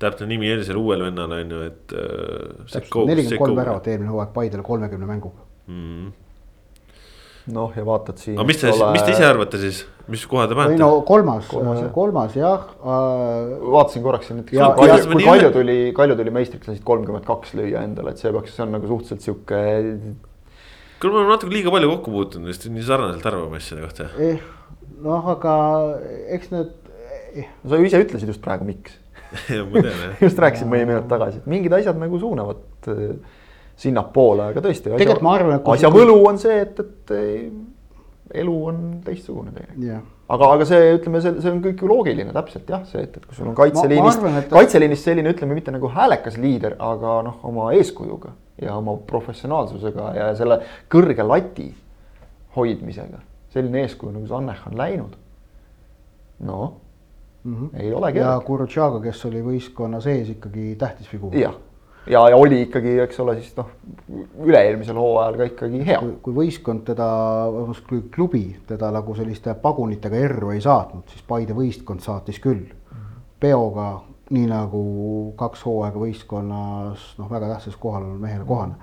[0.00, 2.80] täpne nimi oli seal uuel vennal on ju, et äh,.
[3.10, 6.12] nelikümmend kolm väravat eelmine hooaeg Paidele kolmekümne mänguga mm..
[7.50, 8.36] Noh, ja vaatad siin.
[8.38, 9.80] aga mis te ole..., mis te ise arvate siis,
[10.12, 10.76] mis koha te panete?
[10.76, 13.54] ei no kolmas, kolmas, kolmas jah äh....
[13.74, 17.56] vaatasin korraks siin, et ja, Kalju, kui Kalju tuli, Kalju tuli meistriks, lasid kolmkümmend kaks
[17.58, 19.62] lüüa endale, et see peaks, see on nagu suhteliselt sihuke
[21.02, 24.42] küll me oleme natuke liiga palju kokku puutunud vist nii sarnaselt arvame asjade kohta eh,.
[25.02, 25.58] noh, aga
[26.38, 26.74] eks need
[27.34, 27.50] eh..
[27.64, 29.00] no sa ju ise ütlesid just praegu, miks
[30.24, 33.16] just rääkisin mõni minut tagasi, et mingid asjad nagu suunavad äh,
[33.76, 34.92] sinnapoole, aga tõesti.
[34.92, 35.68] tegelikult ma arvan, et.
[35.76, 41.20] asja võlu on see, et, et äh, elu on teistsugune tegelikult aga, aga see, ütleme,
[41.24, 44.22] see, see on kõik ju loogiline, täpselt jah, see, et, et kui sul on kaitseliinist,
[44.40, 44.52] et...
[44.52, 50.30] kaitseliinist selline, ütleme mitte nagu häälekas liider, aga noh, oma eeskujuga ja oma professionaalsusega ja
[50.38, 50.60] selle
[50.92, 51.68] kõrge lati
[52.56, 53.20] hoidmisega.
[53.52, 55.18] selline eeskuju nagu Zanneh on läinud.
[56.40, 56.72] noh
[57.44, 57.80] mm, -hmm.
[57.80, 58.28] ei ole kerge.
[58.28, 61.34] ja Kurutšaga, kes oli võistkonna sees ikkagi tähtis figuur.
[61.36, 61.54] jah,
[62.06, 63.72] ja, ja oli ikkagi, eks ole, siis noh,
[64.44, 66.00] üle-eelmisel hooajal ka ikkagi hea.
[66.22, 67.08] kui võistkond teda,
[67.48, 72.66] vabandust, kui klubi teda nagu selliste pagunitega erru ei saatnud, siis Paide võistkond saatis küll.
[73.42, 73.90] peoga
[74.32, 74.82] nii nagu
[75.38, 78.76] kaks hooaega võistkonnas noh, väga tähtsas kohal on mehele kohane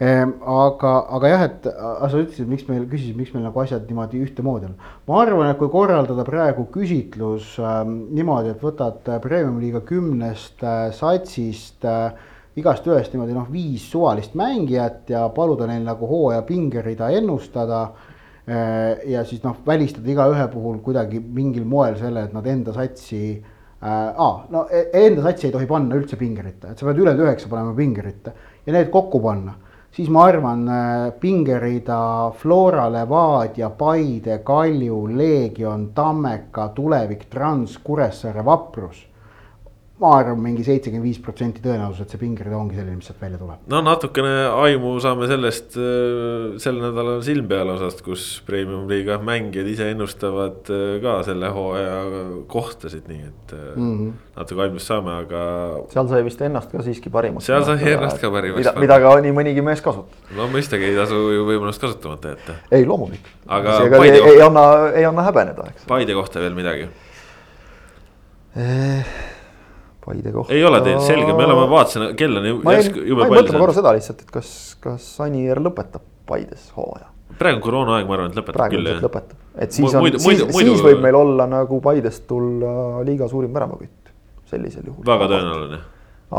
[0.00, 0.36] ehm,.
[0.48, 4.70] aga, aga jah, et sa ütlesid, miks meil, küsisid, miks meil nagu asjad niimoodi ühtemoodi
[4.70, 4.76] on.
[5.08, 11.84] ma arvan, et kui korraldada praegu küsitlus ähm, niimoodi, et võtad premium-liiga kümnest äh, satsist
[11.88, 12.14] äh,
[12.60, 17.80] igast ühest niimoodi noh, viis suvalist mängijat ja paluda neil nagu hooaja pingerida ennustada
[18.46, 19.02] äh,.
[19.10, 23.24] ja siis noh, välistada igaühe puhul kuidagi mingil moel selle, et nad enda satsi
[23.84, 27.50] aa, no e, enda satsi ei tohi panna üldse pingeritta, et sa pead ülejäänud üheksa
[27.50, 28.34] panema pingeritta
[28.66, 29.54] ja need kokku panna.
[29.94, 39.04] siis ma arvan äh, pingerida Flora, Levadia, Paide, Kalju, Leegion, Tammeka, Tulevik, Trans, Kuressaare, Vaprus
[40.02, 43.38] ma arvan, mingi seitsekümmend viis protsenti tõenäosus, et see pingerida ongi selline, mis sealt välja
[43.38, 43.60] tuleb.
[43.70, 49.86] no natukene aimu saame sellest äh, sel nädalal silm peal osast, kus premium-liiga mängijad ise
[49.92, 52.00] ennustavad äh, ka selle hooaja
[52.50, 54.08] kohtasid, nii et mm -hmm.
[54.34, 55.42] natuke aimust saame, aga.
[55.92, 57.46] seal sai vist ennast ka siiski parimaks.
[57.46, 58.64] seal sai ennast ka parimaks.
[58.64, 60.32] mida, mida ka nii mõnigi mees kasutab.
[60.34, 62.56] no mõistagi ei tasu ju võimalust kasutamata jätta.
[62.70, 63.30] ei, loomulikult.
[63.46, 65.86] aga ei, ei anna, ei anna häbeneda, eks.
[65.86, 66.90] Paide kohta veel midagi
[68.56, 69.33] eh
[70.04, 70.52] Paide kohta.
[70.52, 73.24] ei ole teil selge, me oleme, vaatasin, kell on jube palju.
[73.32, 74.52] mõtleme korra seda lihtsalt, et kas,
[74.84, 77.08] kas Anier lõpetab Paides hooaja.
[77.38, 79.00] praegu on koroonaaeg, ma arvan, et lõpetab praegu küll jah.
[79.04, 84.12] lõpetab, et siis on, siis, siis võib meil olla nagu Paidest tulla liiga suurim väravakütt,
[84.52, 85.06] sellisel juhul.
[85.08, 85.80] väga tõenäoline.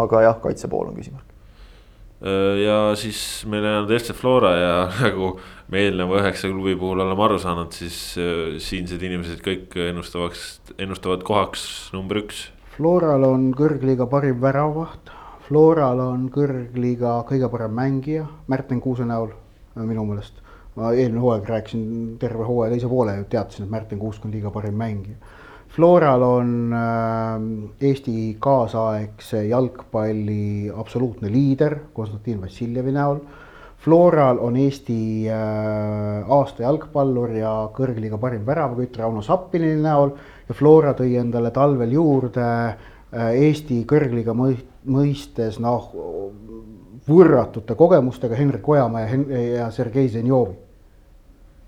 [0.05, 1.31] aga jah, kaitse pool on küsimärk.
[2.61, 4.75] Ja siis meil on jäänud FC Flora ja
[5.09, 5.35] nagu
[5.73, 7.97] me eelneva üheksa klubi puhul oleme aru saanud, siis
[8.63, 10.45] siinsed inimesed kõik ennustavaks,
[10.77, 11.65] ennustavad kohaks
[11.97, 12.45] number üks
[12.75, 15.07] Floral on kõrgliiga parim väravaht,
[15.45, 19.29] Floral on kõrgliiga kõige parem mängija Märten Kuuse näol
[19.79, 20.41] minu meelest.
[20.75, 24.51] ma eelmine hooaeg rääkisin terve hooaja teise poole ja teatasin, et Märten Kuusk on liiga
[24.51, 25.15] parim mängija.
[25.71, 33.23] Floral on äh, Eesti kaasaegse jalgpalli absoluutne liider Konstantin Vassiljevi näol.
[33.85, 40.17] Floral on Eesti äh, aasta jalgpallur ja kõrgliiga parim väravakütt Rauno Sappini näol
[40.47, 45.91] ja Flora tõi endale talvel juurde äh, Eesti kõrgliiga mõistes noh,
[47.07, 50.57] võrratute kogemustega Henrik Ojamaa ja Hen-, ja Sergei Zenjovi.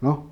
[0.02, 0.26] noh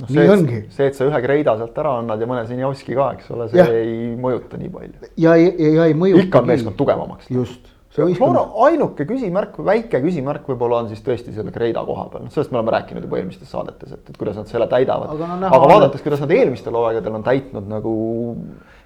[0.00, 0.62] noh, see, ongi.
[0.74, 3.60] see, et sa ühe Kreida sealt ära annad ja mõne Zenjovski ka, eks ole, see
[3.62, 3.68] ja.
[3.70, 5.12] ei mõjuta nii palju.
[5.14, 6.26] ja, ja, ja ei mõjuta.
[6.26, 7.30] ikka on meeskond tugevamaks.
[7.34, 12.34] just Flora ainuke küsimärk, väike küsimärk võib-olla on siis tõesti selle Kreida koha peal, noh
[12.34, 15.12] sellest me oleme rääkinud juba eelmistes saadetes, et, et kuidas nad selle täidavad.
[15.14, 17.94] aga, no, aga vaadates, kuidas nad eelmistel hooaegadel on täitnud nagu,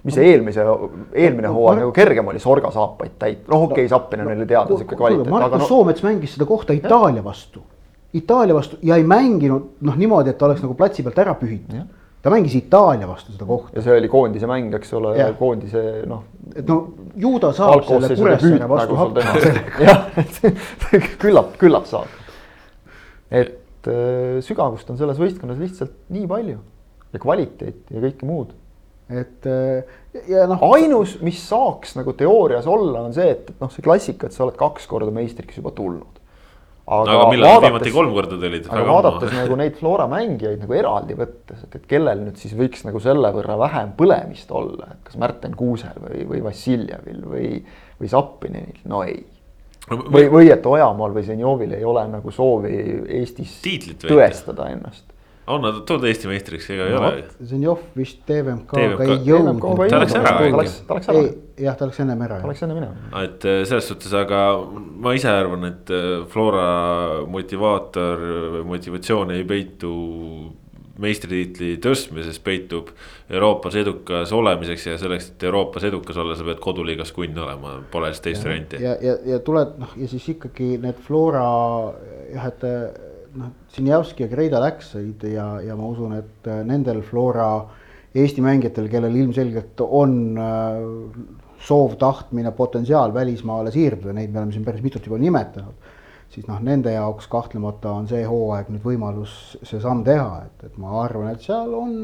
[0.05, 0.65] mis see eelmise,
[1.25, 4.77] eelmine hooaeg nagu kergem oli Sorga saapaid täita, noh okei okay, no,, Zappinen oli teada
[4.77, 5.33] sihuke kvaliteet.
[5.33, 7.65] Markus no, Soomets mängis seda kohta Itaalia vastu,
[8.13, 11.81] Itaalia vastu ja ei mänginud noh, niimoodi, et ta oleks nagu platsi pealt ära pühitud
[12.21, 13.75] ta mängis Itaalia vastu seda kohta.
[13.77, 16.25] ja see oli koondise mäng, eks ole, koondise noh.
[16.55, 16.79] et no
[17.19, 19.53] ju ta saab selle Kuressaare vastu hakkama.
[19.87, 20.09] jah,
[21.23, 22.11] küllap, küllap saab.
[23.31, 26.59] et äh, sügavust on selles võistkonnas lihtsalt nii palju
[27.13, 28.53] ja kvaliteeti ja kõike muud.
[29.09, 29.97] et äh,
[30.27, 30.63] ja noh.
[30.75, 34.43] ainus, mis saaks nagu teoorias olla, on see, et, et noh, see klassika, et sa
[34.43, 36.18] oled kaks korda meistriks juba tulnud
[36.89, 38.69] aga, aga millal vaadates, viimati kolm korda tulid?
[38.69, 42.85] aga vaadates nagu neid Flora mängijaid nagu eraldi võttes, et, et kellel nüüd siis võiks
[42.87, 47.51] nagu selle võrra vähem põlemist olla, et kas Märten Kuusel või, või Vassiljevil või,
[47.99, 49.19] või Zappinil, no ei.
[49.89, 52.75] või, või et Ojamaal või Zenjovil ei ole nagu soovi
[53.19, 53.59] Eestis
[54.05, 55.08] tõestada ennast
[55.49, 57.23] on nad tulnud Eesti meistriks, ega ei No ole?
[57.49, 59.89] Zenjov vist TVMK-ga TVMK ei jõudnud.
[59.89, 60.53] Ta läks ära äkki?
[60.59, 61.25] läks, ta läks ära,
[61.65, 62.39] jah, ta läks ennem ära.
[62.43, 63.11] ta läks enne minema.
[63.23, 66.69] et äh, selles suhtes, aga ma ise arvan, et äh, Flora
[67.27, 68.25] motivaator,
[68.69, 69.93] motivatsioon ei peitu
[70.99, 72.89] meistritiitli tõstmises peitub
[73.31, 78.09] Euroopas edukas olemiseks ja selleks, et Euroopas edukas olla, sa pead koduliigas kunn olema, pole
[78.11, 78.81] lihtsalt teist varianti.
[78.83, 81.45] ja, ja, ja tuled noh, ja siis ikkagi need Flora
[82.33, 82.67] jah, et
[83.37, 87.51] noh, Sinjavski ja Greida läksid ja, ja ma usun, et nendel Flora
[88.17, 90.79] Eesti mängijatel, kellel ilmselgelt on äh,
[91.61, 95.95] soov, tahtmine, potentsiaal välismaale siirduda, neid me oleme siin päris mitut juba nimetanud.
[96.29, 99.31] siis noh, nende jaoks kahtlemata on see hooaeg nüüd võimalus
[99.65, 101.95] see samm teha, et, et ma arvan, et seal on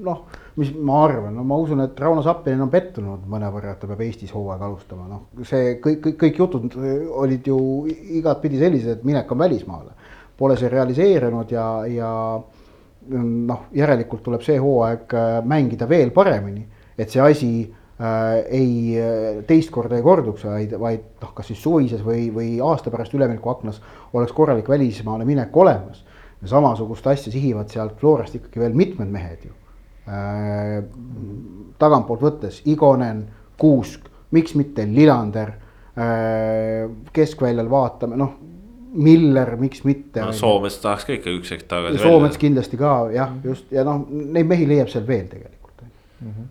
[0.00, 0.22] noh,
[0.56, 4.00] mis ma arvan, no ma usun, et Rauno Sappinen on pettunud mõnevõrra, et ta peab
[4.06, 6.78] Eestis hooaega alustama, noh, see kõik, kõik, kõik jutud
[7.20, 7.60] olid ju
[8.20, 9.99] igatpidi sellised, et minek on välismaale.
[10.40, 12.10] Pole see realiseerunud ja, ja
[13.10, 16.62] noh, järelikult tuleb see hooaeg äh, mängida veel paremini,
[16.96, 18.72] et see asi äh, ei,
[19.48, 23.82] teist korda ei korduks, vaid, vaid noh, kas siis suvises või, või aasta pärast üleminekuaknas
[24.16, 26.04] oleks korralik välismaale minek olemas.
[26.44, 29.52] samasugust asja sihivad sealt Florast ikkagi veel mitmed mehed ju
[30.08, 30.80] äh,.
[31.78, 33.26] tagantpoolt võttes Igonen,
[33.60, 38.39] Kuusk, miks mitte Lillander äh,, keskväljal vaatame, noh
[38.92, 40.32] Miller, miks mitte no,.
[40.36, 42.00] Soomets tahaks ka ikka üks hetk tagasi.
[42.02, 46.32] Soomets kindlasti ka jah, just ja noh, neid mehi leiab seal veel tegelikult mm.
[46.32, 46.48] -hmm.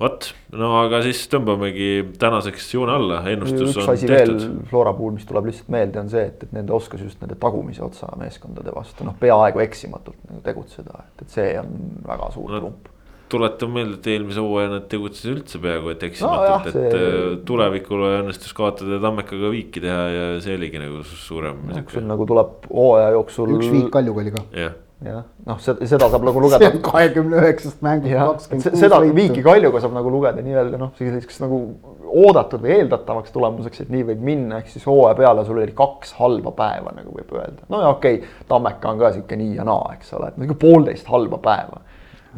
[0.00, 0.28] vot,
[0.62, 4.10] no aga siis tõmbamegi tänaseks joone alla, ennustus üks on tehtud.
[4.10, 7.38] veel Flora puhul, mis tuleb lihtsalt meelde, on see, et, et nende oskus just nende
[7.40, 11.72] tagumise otsa meeskondade vastu, noh, peaaegu eksimatult nagu tegutseda, et, et see on
[12.06, 12.92] väga suur No, trump.
[13.32, 17.36] Tuletan meelde, et eelmise hooaja nad tegutsesid üldse peaaegu et eksimatult no,, et see- see...
[17.48, 21.62] tulevikul õnnestus kaotada Tammekaga viiki teha ja see oligi nagu suurem.
[21.74, 23.54] kui sul nagu tuleb hooaja jooksul.
[23.58, 24.44] üks viik Kaljuga oli ka.
[24.54, 24.76] jah,
[25.06, 26.70] jah, noh, seda saab nagu lugeda.
[26.90, 29.18] kahekümne üheksast mängust kakskümmend kuus seda võitu.
[29.18, 31.60] viiki Kaljuga saab nagu lugeda nii-öelda noh, selliseks nagu
[32.06, 36.14] oodatud või eeldatavaks tulemuseks, et nii võib minna, ehk siis hooaja peale sul oli kaks
[36.20, 37.66] halba päeva, nagu võib öelda.
[37.72, 40.56] no ja okei okay,, Tammeka on ka sihuke nii ja naa, eks ole, et nagu
[40.60, 41.82] poolteist halba päeva.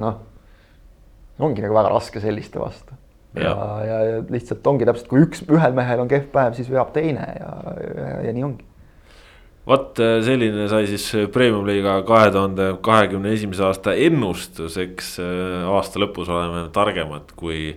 [0.01, 0.19] noh,
[1.39, 2.97] ongi nagu väga raske selliste vastu.
[3.39, 3.53] ja,
[3.85, 7.27] ja, ja lihtsalt ongi täpselt, kui üks, ühel mehel on kehv päev, siis veab teine
[7.37, 8.65] ja, ja, ja nii ongi.
[9.69, 15.19] vot äh, selline sai siis Premium-liiga kahe tuhande kahekümne esimese aasta ennustuseks.
[15.69, 17.77] aasta lõpus oleme targemad, kui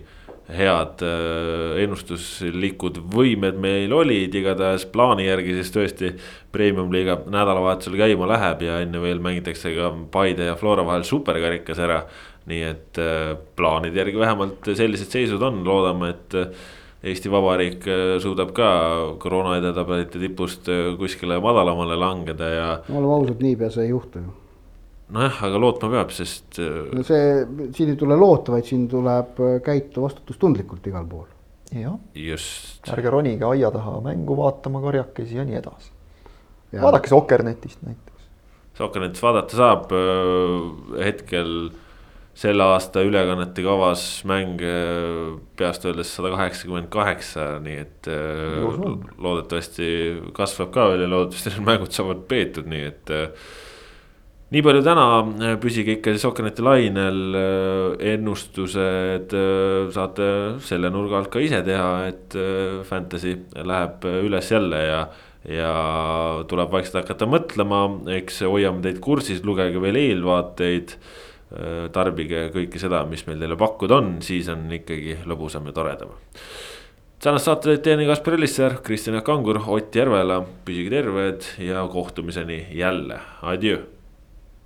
[0.52, 6.12] head äh, ennustuslikud võimed meil olid, igatahes plaani järgi siis tõesti.
[6.52, 12.02] Premium-liiga nädalavahetusel käima läheb ja enne veel mängitakse ka Paide ja Flora vahel superkarikas ära.
[12.50, 16.70] Nii et äh, plaanide järgi vähemalt sellised seisud on, loodame, et äh,
[17.12, 18.68] Eesti Vabariik äh, suudab ka
[19.22, 24.34] koroona edetabelite tipust kuskile madalamale langeda ja no oleme ausad, niipea see ei juhtu ju.
[25.14, 27.44] nojah, aga lootma peab, sest no see,
[27.76, 31.28] siin ei tule loota, vaid siin tuleb käituda vastutustundlikult igal pool.
[31.74, 31.98] jah,
[32.96, 35.92] ärge ronige aia taha mängu vaatama karjakesi ja nii edasi.
[36.72, 38.26] Ja- vaadake Sokkernetist näiteks.
[38.78, 39.90] Sokkernetist vaadata saab
[41.04, 41.70] hetkel
[42.34, 44.76] selle aasta ülekannete kavas mänge
[45.58, 48.62] peast öeldes sada kaheksakümmend kaheksa, nii et äh,
[49.20, 49.90] loodetavasti
[50.36, 53.28] kasvab ka veel ja loodetavasti need mängud saavad peetud, nii et äh,
[54.52, 55.06] nii palju täna,
[55.62, 57.36] püsige ikka siis Sokkerneti lainel,
[58.12, 60.28] ennustused äh, saate
[60.66, 65.02] selle nurga alt ka ise teha, et äh, Fantasy läheb üles jälle ja.
[65.48, 65.72] ja
[66.48, 67.84] tuleb vaikselt hakata mõtlema,
[68.18, 70.96] eks hoiame teid kursis, lugege veel eelvaateid.
[71.92, 76.14] Tarbige kõike seda, mis meil teile pakkuda on, siis on ikkagi lõbusam ja toredam.
[77.22, 82.64] Tänast saate teid teinud Kaspar Elisser, Kristjan Jaak Kangur, Ott Järvela, püsige terved ja kohtumiseni
[82.74, 83.84] jälle, adjöö